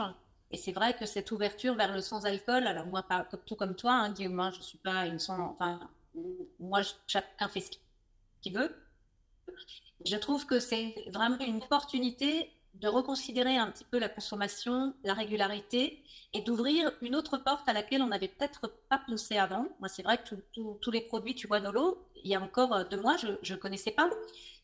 Et 0.51 0.57
c'est 0.57 0.72
vrai 0.72 0.96
que 0.96 1.07
cette 1.07 1.31
ouverture 1.33 1.74
vers 1.74 1.92
le 1.92 2.01
sans-alcool, 2.01 2.66
alors 2.66 2.87
moi, 2.87 3.03
pas 3.03 3.27
tout 3.46 3.57
comme 3.57 3.74
toi, 3.74 3.92
hein, 3.92 4.12
Guillaume, 4.12 4.40
hein, 4.40 4.51
je 4.57 4.62
suis 4.62 4.79
pas 4.79 5.07
une 5.07 5.18
sans. 5.18 5.40
Enfin, 5.51 5.81
moi, 6.61 6.81
chacun 7.07 7.48
fait 7.48 7.61
ce 7.61 7.70
qu'il 8.40 8.55
veut. 8.55 8.74
Je 10.07 10.16
trouve 10.16 10.46
que 10.46 10.61
c'est 10.61 10.94
vraiment 11.12 11.38
une 11.40 11.57
opportunité 11.57 12.53
de 12.80 12.88
reconsidérer 12.88 13.56
un 13.56 13.70
petit 13.70 13.84
peu 13.84 13.98
la 13.98 14.08
consommation, 14.08 14.94
la 15.04 15.14
régularité 15.14 16.02
et 16.32 16.42
d'ouvrir 16.42 16.92
une 17.00 17.16
autre 17.16 17.38
porte 17.38 17.68
à 17.68 17.72
laquelle 17.72 18.02
on 18.02 18.08
n'avait 18.08 18.28
peut-être 18.28 18.72
pas 18.88 19.00
pensé 19.06 19.36
avant. 19.36 19.66
Moi, 19.80 19.88
c'est 19.88 20.02
vrai 20.02 20.18
que 20.18 20.34
tous 20.52 20.90
les 20.90 21.00
produits, 21.00 21.34
tu 21.34 21.46
vois, 21.46 21.60
Nolo, 21.60 21.98
il 22.24 22.30
y 22.30 22.34
a 22.34 22.40
encore 22.40 22.72
euh, 22.74 22.84
deux 22.84 23.00
mois, 23.00 23.16
je 23.16 23.52
ne 23.52 23.58
connaissais 23.58 23.90
pas. 23.90 24.08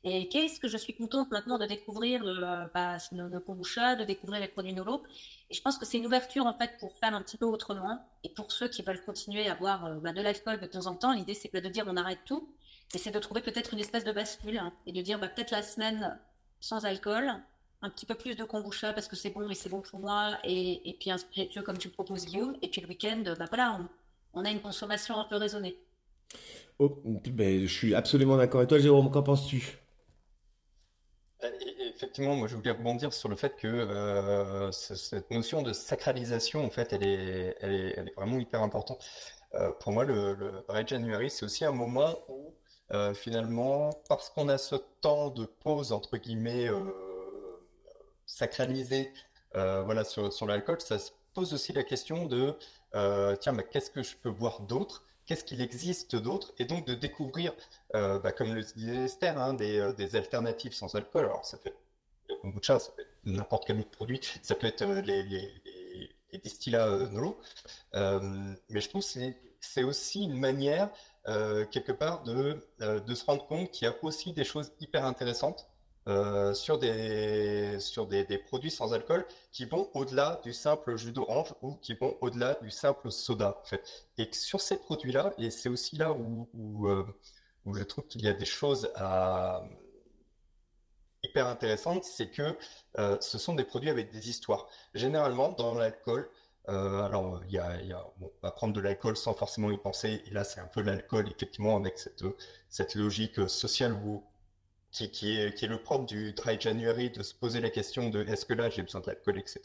Et 0.07 0.29
qu'est-ce 0.29 0.61
que 0.61 0.69
je 0.69 0.77
suis 0.77 0.95
contente 0.95 1.31
maintenant 1.31 1.59
de 1.59 1.65
découvrir 1.65 2.23
le, 2.23 2.45
euh, 2.45 2.67
bah, 2.75 2.99
le, 3.11 3.31
de 3.31 4.05
découvrir 4.05 4.41
les 4.41 4.49
produits 4.49 4.75
Nolo. 4.75 5.03
Et 5.49 5.55
je 5.55 5.63
pense 5.63 5.79
que 5.79 5.87
c'est 5.87 5.97
une 5.97 6.07
ouverture, 6.07 6.45
en 6.45 6.53
fait, 6.53 6.77
pour 6.79 6.95
faire 6.97 7.15
un 7.15 7.23
petit 7.23 7.39
peu 7.39 7.47
autrement. 7.47 7.99
Et 8.23 8.29
pour 8.29 8.53
ceux 8.53 8.69
qui 8.69 8.83
veulent 8.83 9.03
continuer 9.03 9.49
à 9.49 9.55
boire 9.55 9.87
euh, 9.87 9.95
bah, 9.95 10.13
de 10.13 10.21
l'alcool 10.21 10.61
de 10.61 10.67
temps 10.67 10.87
en 10.87 10.95
temps, 10.95 11.13
l'idée, 11.15 11.35
c'est 11.35 11.49
pas 11.49 11.63
de 11.63 11.69
dire 11.69 11.85
on 11.89 11.97
arrête 11.97 12.21
tout, 12.27 12.47
mais 12.93 13.01
c'est 13.01 13.13
de 13.13 13.19
trouver 13.19 13.41
peut-être 13.41 13.73
une 13.73 13.81
espèce 13.81 14.05
de 14.05 14.13
bascule 14.13 14.59
hein, 14.59 14.73
et 14.87 14.93
de 14.93 15.01
dire 15.01 15.19
bah, 15.19 15.29
peut-être 15.29 15.53
la 15.53 15.63
semaine 15.63 16.19
sans 16.61 16.85
alcool, 16.85 17.35
un 17.85 17.91
petit 17.91 18.07
peu 18.07 18.15
plus 18.15 18.35
de 18.35 18.45
kombucha 18.45 18.95
parce 18.95 19.09
que 19.09 19.15
c'est 19.15 19.31
bon 19.31 19.49
et 19.51 19.55
c'est 19.55 19.69
bon 19.69 19.83
pour 19.83 20.01
moi, 20.01 20.39
et, 20.43 20.89
et, 20.89 20.95
puis 20.95 21.11
un 21.11 21.19
spiritueux 21.19 21.63
comme 21.63 21.77
tu 21.77 21.91
proposes 21.91 22.25
Guillaume, 22.25 22.57
et 22.63 22.69
puis 22.69 22.81
le 22.81 22.89
week-end, 22.89 23.23
bah 23.39 23.45
voilà, 23.49 23.79
on, 24.33 24.45
a 24.45 24.51
une 24.51 24.63
consommation 24.63 25.19
un 25.19 25.25
peu 25.25 25.37
raisonnée. 25.37 25.79
Oh, 26.79 27.03
ben, 27.05 27.67
je 27.67 27.73
suis 27.73 27.95
absolument 27.95 28.39
d'accord 28.39 28.61
avec 28.61 28.71
toi, 28.71 28.79
Jérôme, 28.79 29.11
qu'en 29.11 29.23
penses-tu? 29.23 29.79
Euh, 31.45 31.51
Effectivement, 31.95 32.35
moi 32.35 32.49
je 32.49 32.57
voulais 32.57 32.73
rebondir 32.73 33.13
sur 33.13 33.29
le 33.29 33.37
fait 33.37 33.55
que 33.55 33.69
euh, 33.69 34.73
cette 34.73 35.31
notion 35.31 35.63
de 35.63 35.73
sacralisation, 35.73 36.65
en 36.65 36.71
fait, 36.71 36.93
elle 36.93 37.07
est, 37.07 37.57
elle 37.61 37.73
est, 37.73 37.95
elle 37.97 38.09
est 38.09 38.15
vraiment 38.17 38.39
hyper 38.39 38.63
importante. 38.63 39.05
Euh, 39.55 39.71
pour 39.79 39.93
moi, 39.93 40.05
le, 40.05 40.35
le 40.35 40.65
Red 40.69 40.89
January, 40.89 41.31
c'est 41.31 41.45
aussi 41.45 41.65
un 41.65 41.73
moment 41.73 42.17
où 42.29 42.55
finalement, 43.15 43.91
parce 44.09 44.31
qu'on 44.31 44.49
a 44.49 44.57
ce 44.57 44.77
temps 45.01 45.31
de 45.31 45.47
pause, 45.47 45.91
entre 45.91 46.17
guillemets, 46.17 46.69
sacralisé 48.27 49.13
euh, 49.57 49.83
voilà, 49.83 50.05
sur, 50.05 50.33
sur 50.33 50.47
l'alcool, 50.47 50.81
ça 50.81 50.99
se 50.99 51.13
pose 51.33 51.55
aussi 51.55 51.73
la 51.73 51.85
question 51.85 52.27
de 52.27 52.57
euh, 52.95 53.37
tiens, 53.37 53.53
mais 53.53 53.65
qu'est-ce 53.65 53.91
que 53.91 54.03
je 54.03 54.17
peux 54.17 54.31
boire 54.31 54.61
d'autre? 54.61 55.05
Qu'est-ce 55.27 55.45
qu'il 55.45 55.61
existe 55.61 56.17
d'autre? 56.17 56.53
Et 56.59 56.65
donc 56.65 56.87
de 56.87 56.95
découvrir, 56.95 57.53
euh, 57.95 58.19
bah, 58.19 58.33
comme 58.33 58.53
le 58.55 58.63
disait 58.63 59.05
Esther, 59.05 59.39
hein, 59.39 59.55
des, 59.55 59.93
des, 59.97 60.17
alternatives 60.17 60.75
sans 60.75 60.95
alcool. 60.95 61.25
Alors 61.25 61.45
ça 61.45 61.57
fait 61.59 61.75
le 62.29 62.37
kombucha, 62.37 62.79
ça 62.79 62.93
peut 62.93 63.03
être 63.03 63.09
n'importe 63.25 63.67
quel 63.67 63.79
autre 63.81 63.91
produit, 63.91 64.21
ça 64.43 64.55
peut 64.55 64.67
être 64.67 64.85
les, 64.85 65.23
les, 65.23 65.53
les, 66.33 66.39
distillats 66.43 66.89
Nolo. 67.13 67.39
mais 67.93 68.81
je 68.81 68.89
trouve 68.89 69.03
que 69.03 69.33
c'est 69.61 69.85
aussi 69.85 70.25
une 70.25 70.39
manière, 70.39 70.91
quelque 71.25 71.93
part, 71.93 72.25
de, 72.25 72.59
de 72.81 73.15
se 73.15 73.25
rendre 73.25 73.47
compte 73.47 73.71
qu'il 73.71 73.87
y 73.87 73.89
a 73.89 73.95
aussi 74.03 74.33
des 74.33 74.45
choses 74.45 74.73
hyper 74.81 75.05
intéressantes 75.05 75.69
euh, 76.07 76.53
sur, 76.53 76.79
des, 76.79 77.81
sur 77.81 78.07
des, 78.07 78.27
produits 78.37 78.71
sans 78.71 78.93
alcool 78.93 79.25
qui 79.53 79.65
vont 79.65 79.89
au-delà 79.95 80.39
du 80.45 80.53
simple 80.53 80.97
jus 80.97 81.13
d'orange 81.13 81.55
ou 81.63 81.77
qui 81.77 81.95
vont 81.95 82.19
au-delà 82.21 82.59
du 82.61 82.71
simple 82.71 83.11
soda. 83.11 83.59
En 83.63 83.65
fait. 83.65 84.07
Et 84.19 84.29
sur 84.33 84.61
ces 84.61 84.77
produits-là, 84.77 85.33
et 85.39 85.51
c'est 85.51 85.71
aussi 85.71 85.97
là 85.97 86.13
où, 86.13 86.47
où, 86.53 86.89
euh, 86.89 87.07
je 87.73 87.83
trouve 87.85 88.07
qu'il 88.07 88.23
y 88.23 88.29
a 88.29 88.35
des 88.35 88.45
choses 88.45 88.91
à, 88.97 89.65
hyper 91.23 91.47
intéressantes, 91.47 92.05
c'est 92.05 92.29
que 92.29 92.55
euh, 92.99 93.17
ce 93.21 93.39
sont 93.39 93.55
des 93.55 93.65
produits 93.65 93.89
avec 93.89 94.13
des 94.13 94.29
histoires. 94.29 94.69
Généralement, 94.95 95.53
dans 95.53 95.75
l'alcool, 95.75 96.29
alors, 96.67 97.43
il 97.47 97.53
y 97.53 97.59
a, 97.59 97.77
bon, 98.19 98.33
on 98.43 98.47
va 98.47 98.51
prendre 98.51 98.73
de 98.73 98.81
l'alcool 98.81 99.17
sans 99.17 99.35
forcément 99.35 99.71
y 99.71 99.77
penser. 99.77 100.23
Et 100.27 100.31
là, 100.31 100.45
c'est 100.45 100.61
un 100.61 100.67
peu 100.67 100.81
l'alcool, 100.81 101.29
effectivement, 101.29 101.77
avec 101.77 101.99
cette, 101.99 102.25
cette 102.71 102.95
logique 102.95 103.49
sociale 103.51 103.93
où 103.93 104.23
qui, 104.95 105.37
est, 105.37 105.63
le 105.63 105.79
propre 105.79 106.07
du 106.07 106.33
Dry 106.33 106.61
January, 106.61 107.11
de 107.11 107.23
se 107.23 107.35
poser 107.35 107.61
la 107.61 107.71
question 107.71 108.11
de 108.11 108.25
est-ce 108.25 108.47
que 108.47 108.55
là 108.55 108.71
j'ai 108.71 108.83
besoin 108.83 109.01
de 109.01 109.07
l'alcool, 109.09 109.39
etc. 109.39 109.61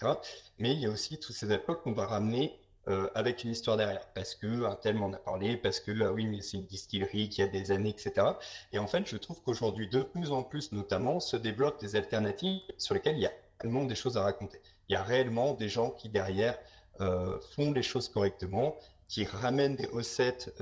Mais 0.57 0.73
il 0.73 0.79
y 0.79 0.87
a 0.87 0.89
aussi 0.89 1.19
tous 1.19 1.33
ces 1.33 1.51
alcools 1.51 1.79
qu'on 1.81 1.93
va 1.93 2.07
ramener 2.07 2.59
euh, 2.87 3.07
avec 3.13 3.43
une 3.43 3.51
histoire 3.51 3.77
derrière, 3.77 4.07
parce 4.15 4.33
que 4.33 4.65
un 4.65 4.75
tel 4.75 4.95
m'en 4.95 5.13
a 5.13 5.17
parlé, 5.17 5.55
parce 5.55 5.79
que 5.79 5.91
ah 6.03 6.11
oui, 6.11 6.25
mais 6.25 6.41
c'est 6.41 6.57
une 6.57 6.65
distillerie 6.65 7.29
qui 7.29 7.43
a 7.43 7.47
des 7.47 7.71
années, 7.71 7.89
etc. 7.89 8.25
Et 8.73 8.79
en 8.79 8.87
fait, 8.87 9.05
je 9.05 9.17
trouve 9.17 9.39
qu'aujourd'hui, 9.43 9.87
de 9.87 10.01
plus 10.01 10.31
en 10.31 10.41
plus, 10.41 10.71
notamment, 10.71 11.19
se 11.19 11.37
développent 11.37 11.79
des 11.79 11.95
alternatives 11.95 12.61
sur 12.77 12.95
lesquelles 12.95 13.17
il 13.17 13.23
y 13.23 13.27
a 13.27 13.33
réellement 13.61 13.85
des 13.85 13.95
choses 13.95 14.17
à 14.17 14.23
raconter. 14.23 14.59
Il 14.87 14.93
y 14.93 14.95
a 14.95 15.03
réellement 15.03 15.53
des 15.53 15.69
gens 15.69 15.91
qui 15.91 16.09
derrière 16.09 16.57
font 17.55 17.71
les 17.71 17.83
choses 17.83 18.09
correctement, 18.09 18.75
qui 19.07 19.23
ramènent 19.23 19.77
des 19.77 19.85
recettes 19.85 20.53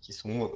qui, 0.00 0.12
sont 0.12 0.50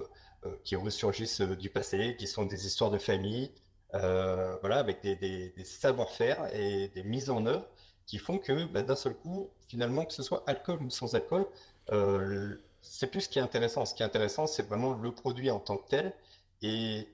qui 0.64 0.76
ressurgissent 0.76 1.40
du 1.40 1.70
passé, 1.70 2.16
qui 2.18 2.26
sont 2.26 2.46
des 2.46 2.66
histoires 2.66 2.90
de 2.90 2.98
famille, 2.98 3.50
voilà, 3.92 4.78
avec 4.78 5.02
des, 5.02 5.52
savoir-faire 5.64 6.54
et 6.54 6.88
des 6.88 7.02
mises 7.02 7.30
en 7.30 7.46
œuvre 7.46 7.66
qui 8.08 8.18
font 8.18 8.38
que 8.38 8.64
bah, 8.64 8.82
d'un 8.82 8.96
seul 8.96 9.14
coup, 9.14 9.50
finalement, 9.68 10.04
que 10.04 10.14
ce 10.14 10.22
soit 10.24 10.42
alcool 10.46 10.82
ou 10.82 10.90
sans 10.90 11.14
alcool, 11.14 11.46
euh, 11.92 12.56
c'est 12.80 13.06
plus 13.06 13.22
ce 13.22 13.28
qui 13.28 13.38
est 13.38 13.42
intéressant. 13.42 13.84
Ce 13.84 13.94
qui 13.94 14.02
est 14.02 14.06
intéressant, 14.06 14.46
c'est 14.46 14.66
vraiment 14.66 14.94
le 14.94 15.12
produit 15.12 15.50
en 15.50 15.60
tant 15.60 15.76
que 15.76 15.88
tel, 15.88 16.14
et, 16.62 17.06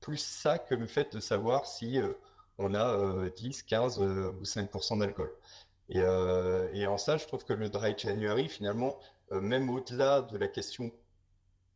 plus 0.00 0.18
ça 0.18 0.58
que 0.58 0.74
le 0.74 0.86
fait 0.86 1.14
de 1.14 1.20
savoir 1.20 1.64
si 1.64 2.00
euh, 2.00 2.12
on 2.58 2.74
a 2.74 3.28
10, 3.36 3.60
euh, 3.60 3.62
15 3.68 3.98
ou 4.00 4.42
5% 4.42 4.98
d'alcool. 4.98 5.32
Et, 5.88 6.86
en 6.86 6.98
ça, 6.98 7.16
je 7.16 7.26
trouve 7.26 7.44
que 7.44 7.52
le 7.52 7.68
Dry 7.68 7.94
January, 7.96 8.48
finalement, 8.48 8.98
même 9.30 9.70
au-delà 9.70 10.22
de 10.22 10.36
la 10.36 10.48
question 10.48 10.90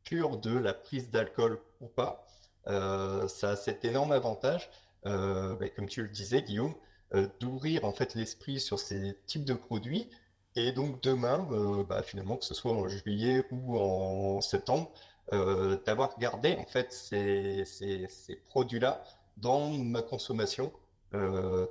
pure 0.07 0.39
de 0.39 0.57
la 0.57 0.73
prise 0.73 1.11
d'alcool 1.11 1.61
ou 1.83 1.89
pas, 1.89 2.27
ça 2.67 3.51
a 3.51 3.57
cet 3.57 3.85
énorme 3.85 4.13
avantage, 4.13 4.71
bah, 5.05 5.69
comme 5.75 5.87
tu 5.87 6.03
le 6.03 6.09
disais, 6.09 6.43
Guillaume, 6.43 6.75
euh, 7.15 7.29
d'ouvrir 7.39 7.85
en 7.85 7.93
fait 7.93 8.15
l'esprit 8.17 8.59
sur 8.59 8.81
ces 8.81 9.17
types 9.27 9.45
de 9.45 9.55
produits. 9.55 10.09
Et 10.57 10.73
donc 10.73 11.01
demain, 11.03 11.47
euh, 11.53 11.85
bah, 11.85 12.03
finalement, 12.03 12.37
que 12.37 12.45
ce 12.45 12.55
soit 12.55 12.73
en 12.73 12.89
juillet 12.89 13.45
ou 13.53 13.79
en 13.79 14.41
septembre, 14.41 14.91
euh, 15.33 15.79
d'avoir 15.87 16.19
gardé 16.19 16.57
en 16.57 16.65
fait 16.67 16.93
ces, 16.93 17.65
ces, 17.65 18.37
produits-là 18.47 19.03
dans 19.37 19.71
ma 19.71 20.03
consommation 20.03 20.73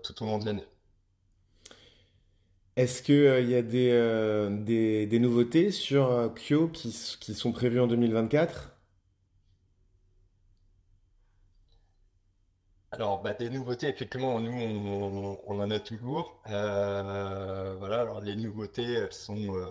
tout 0.03 0.23
au 0.23 0.25
long 0.25 0.39
de 0.39 0.45
l'année. 0.45 0.65
Est-ce 2.75 3.01
qu'il 3.01 3.49
y 3.49 3.55
a 3.55 3.61
des, 3.61 4.49
des, 4.65 5.05
des, 5.07 5.19
nouveautés 5.19 5.71
sur 5.71 6.33
Kyo 6.35 6.67
qui, 6.67 7.17
qui 7.19 7.33
sont 7.33 7.51
prévues 7.51 7.79
en 7.79 7.87
2024 7.87 8.75
Alors, 12.95 13.21
bah, 13.21 13.33
des 13.33 13.49
nouveautés, 13.49 13.87
effectivement, 13.89 14.39
nous, 14.39 14.53
on, 15.47 15.59
en 15.59 15.69
a 15.69 15.79
toujours. 15.79 16.39
Euh, 16.49 17.75
voilà, 17.77 17.99
alors 18.01 18.21
les 18.21 18.37
nouveautés, 18.37 18.93
elles 18.93 19.11
sont, 19.11 19.53
euh, 19.53 19.65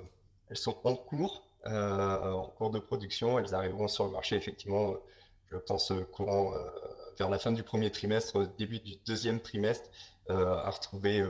elles 0.51 0.59
sont 0.59 0.77
en 0.85 0.95
cours, 0.95 1.49
euh, 1.67 2.33
en 2.33 2.49
cours 2.49 2.71
de 2.71 2.79
production. 2.79 3.38
Elles 3.38 3.55
arriveront 3.55 3.88
sur 3.88 4.05
le 4.05 4.11
marché, 4.11 4.37
effectivement, 4.37 4.95
je 5.51 5.57
pense, 5.57 5.90
courant 6.12 6.53
vers 7.19 7.31
la 7.31 7.38
fin 7.38 7.53
du 7.53 7.62
premier 7.62 7.90
trimestre, 7.90 8.47
début 8.59 8.81
du 8.81 8.97
deuxième 9.07 9.40
trimestre, 9.40 9.88
à 10.29 10.69
retrouver, 10.71 11.25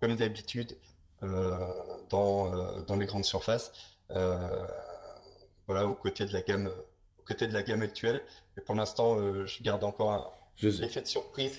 comme 0.00 0.14
d'habitude, 0.14 0.76
dans, 1.22 2.80
dans 2.82 2.96
les 2.96 3.06
grandes 3.06 3.24
surfaces. 3.24 3.72
voilà, 4.08 5.86
aux 5.86 5.94
côtés 5.94 6.26
de 6.26 6.32
la 6.32 6.42
gamme, 6.42 6.70
aux 7.18 7.22
côtés 7.22 7.46
de 7.46 7.52
la 7.52 7.62
gamme 7.62 7.82
actuelle. 7.82 8.22
Mais 8.56 8.62
pour 8.62 8.74
l'instant, 8.74 9.18
je 9.46 9.62
garde 9.62 9.84
encore 9.84 10.12
un 10.12 10.26
je... 10.56 10.68
L'effet 10.68 11.02
de 11.02 11.06
surprise. 11.06 11.58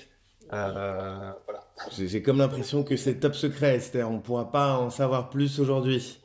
Euh, 0.53 1.31
voilà. 1.45 1.63
J'ai 1.91 2.21
comme 2.21 2.39
l'impression 2.39 2.83
que 2.83 2.97
c'est 2.97 3.19
top 3.19 3.35
secret, 3.35 3.75
Esther. 3.75 4.09
On 4.09 4.15
ne 4.15 4.21
pourra 4.21 4.51
pas 4.51 4.77
en 4.77 4.89
savoir 4.89 5.29
plus 5.29 5.59
aujourd'hui. 5.59 6.19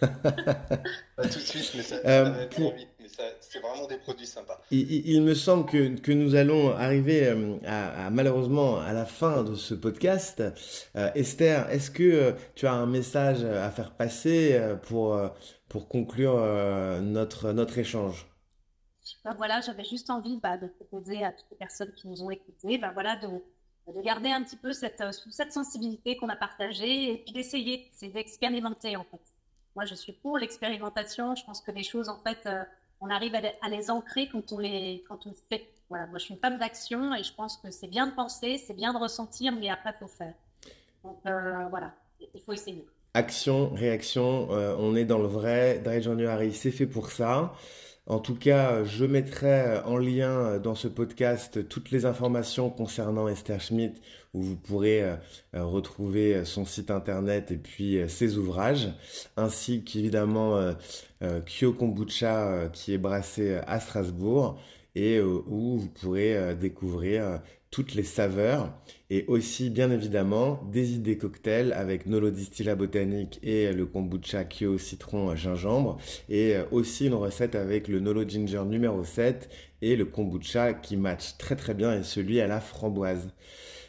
pas 0.00 0.08
tout 1.22 1.38
de 1.38 1.44
suite, 1.44 1.72
mais 1.76 1.82
ça, 1.82 1.96
euh, 2.04 2.24
va 2.24 2.46
pour... 2.46 2.74
vite. 2.74 2.88
C'est 3.40 3.60
vraiment 3.60 3.86
des 3.86 3.98
produits 3.98 4.26
sympas. 4.26 4.60
Il, 4.70 5.22
me 5.22 5.34
semble 5.34 5.66
que, 5.66 5.98
que, 5.98 6.12
nous 6.12 6.34
allons 6.34 6.70
arriver 6.70 7.26
euh, 7.26 7.56
à, 7.66 8.10
malheureusement 8.10 8.78
à 8.78 8.92
la 8.92 9.04
fin 9.04 9.42
de 9.42 9.54
ce 9.54 9.74
podcast. 9.74 10.42
Euh, 10.96 11.10
Esther, 11.14 11.68
est-ce 11.70 11.90
que 11.90 12.34
tu 12.54 12.66
as 12.66 12.72
un 12.72 12.86
message 12.86 13.44
à 13.44 13.70
faire 13.70 13.92
passer 13.92 14.60
pour, 14.82 15.18
pour 15.68 15.88
conclure 15.88 16.36
notre, 17.02 17.52
notre 17.52 17.78
échange? 17.78 18.26
Ben 19.24 19.34
voilà, 19.34 19.60
j'avais 19.60 19.84
juste 19.84 20.10
envie 20.10 20.38
bah, 20.38 20.56
de 20.56 20.66
proposer 20.66 21.24
à 21.24 21.32
toutes 21.32 21.50
les 21.50 21.56
personnes 21.56 21.92
qui 21.94 22.08
nous 22.08 22.22
ont 22.22 22.30
écoutés, 22.30 22.78
ben 22.78 22.92
voilà, 22.92 23.16
de, 23.16 23.28
de, 23.28 24.02
garder 24.02 24.30
un 24.30 24.42
petit 24.42 24.56
peu 24.56 24.72
cette, 24.72 25.00
euh, 25.00 25.12
cette 25.30 25.52
sensibilité 25.52 26.16
qu'on 26.16 26.28
a 26.28 26.36
partagée 26.36 27.12
et 27.12 27.18
puis 27.18 27.32
d'essayer, 27.32 27.88
c'est 27.92 28.08
d'expérimenter 28.08 28.96
en 28.96 29.04
fait. 29.04 29.20
Moi, 29.74 29.84
je 29.84 29.94
suis 29.94 30.12
pour 30.12 30.38
l'expérimentation. 30.38 31.34
Je 31.34 31.44
pense 31.44 31.60
que 31.60 31.70
les 31.70 31.82
choses, 31.82 32.08
en 32.08 32.18
fait, 32.22 32.38
euh, 32.46 32.64
on 33.00 33.10
arrive 33.10 33.34
à 33.34 33.68
les, 33.68 33.90
ancrer 33.90 34.28
quand 34.28 34.52
on 34.52 34.58
les, 34.58 35.04
quand 35.08 35.26
on 35.26 35.34
fait. 35.48 35.68
Voilà, 35.88 36.06
moi, 36.06 36.18
je 36.18 36.24
suis 36.24 36.34
une 36.34 36.40
femme 36.40 36.58
d'action 36.58 37.14
et 37.14 37.22
je 37.22 37.32
pense 37.32 37.58
que 37.58 37.70
c'est 37.70 37.86
bien 37.86 38.06
de 38.06 38.12
penser, 38.12 38.58
c'est 38.58 38.74
bien 38.74 38.92
de 38.92 38.98
ressentir, 38.98 39.52
mais 39.52 39.68
après, 39.68 39.94
il 39.94 39.98
faut 40.00 40.12
faire. 40.12 40.34
Donc 41.04 41.18
euh, 41.26 41.66
voilà, 41.70 41.92
il 42.34 42.40
faut 42.40 42.52
essayer. 42.52 42.84
Action, 43.14 43.70
réaction, 43.70 44.48
on 44.50 44.94
est 44.94 45.04
dans 45.04 45.18
le 45.18 45.28
vrai. 45.28 45.78
Dry 45.78 46.02
January, 46.02 46.52
c'est 46.52 46.72
fait 46.72 46.86
pour 46.86 47.10
ça. 47.10 47.54
En 48.08 48.20
tout 48.20 48.36
cas, 48.36 48.84
je 48.84 49.04
mettrai 49.04 49.80
en 49.84 49.96
lien 49.96 50.58
dans 50.58 50.76
ce 50.76 50.86
podcast 50.86 51.68
toutes 51.68 51.90
les 51.90 52.06
informations 52.06 52.70
concernant 52.70 53.26
Esther 53.26 53.60
Schmidt 53.60 54.00
où 54.32 54.42
vous 54.42 54.56
pourrez 54.56 55.02
euh, 55.02 55.16
retrouver 55.54 56.44
son 56.44 56.64
site 56.64 56.92
internet 56.92 57.50
et 57.50 57.56
puis 57.56 57.98
euh, 57.98 58.06
ses 58.06 58.36
ouvrages, 58.36 58.90
ainsi 59.36 59.82
qu'évidemment 59.82 60.56
euh, 60.56 61.40
Kyo 61.46 61.72
Kombucha 61.72 62.68
qui 62.72 62.92
est 62.92 62.98
brassé 62.98 63.58
à 63.66 63.80
Strasbourg 63.80 64.56
et 64.94 65.20
où 65.20 65.78
vous 65.78 65.88
pourrez 65.88 66.54
découvrir 66.54 67.40
toutes 67.76 67.94
les 67.94 68.04
saveurs 68.04 68.72
et 69.10 69.26
aussi 69.28 69.68
bien 69.68 69.90
évidemment 69.90 70.62
des 70.72 70.94
idées 70.94 71.18
cocktails 71.18 71.74
avec 71.74 72.06
Nolo 72.06 72.30
Distilla 72.30 72.74
botanique 72.74 73.38
et 73.42 73.70
le 73.70 73.84
kombucha 73.84 74.46
Kyo 74.46 74.78
citron 74.78 75.36
gingembre 75.36 75.98
et 76.30 76.54
aussi 76.70 77.08
une 77.08 77.12
recette 77.12 77.54
avec 77.54 77.88
le 77.88 78.00
Nolo 78.00 78.26
Ginger 78.26 78.62
numéro 78.64 79.04
7 79.04 79.50
et 79.82 79.94
le 79.94 80.06
kombucha 80.06 80.72
qui 80.72 80.96
match 80.96 81.36
très 81.36 81.54
très 81.54 81.74
bien 81.74 82.00
et 82.00 82.02
celui 82.02 82.40
à 82.40 82.46
la 82.46 82.60
framboise. 82.60 83.28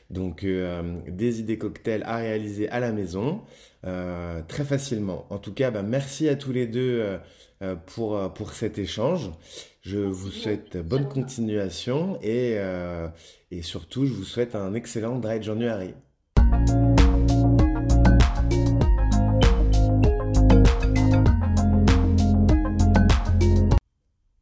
Donc 0.10 0.44
euh, 0.44 1.00
des 1.08 1.40
idées 1.40 1.58
cocktails 1.58 2.04
à 2.04 2.18
réaliser 2.18 2.68
à 2.68 2.82
la 2.82 2.92
maison 2.92 3.42
euh, 3.86 4.42
très 4.50 4.66
facilement. 4.66 5.28
En 5.30 5.38
tout 5.38 5.54
cas, 5.54 5.72
bah, 5.72 5.82
merci 5.82 6.28
à 6.28 6.36
tous 6.36 6.52
les 6.52 6.68
deux 6.68 7.20
euh, 7.62 7.76
pour, 7.86 8.34
pour 8.34 8.52
cet 8.52 8.80
échange. 8.80 9.32
Je 9.90 10.00
vous 10.00 10.32
souhaite 10.32 10.76
bonne 10.76 11.08
continuation 11.08 12.20
et, 12.22 12.58
et 13.52 13.62
surtout, 13.62 14.06
je 14.06 14.12
vous 14.12 14.26
souhaite 14.26 14.54
un 14.54 14.74
excellent 14.74 15.18
Dry 15.18 15.42
January. 15.42 15.94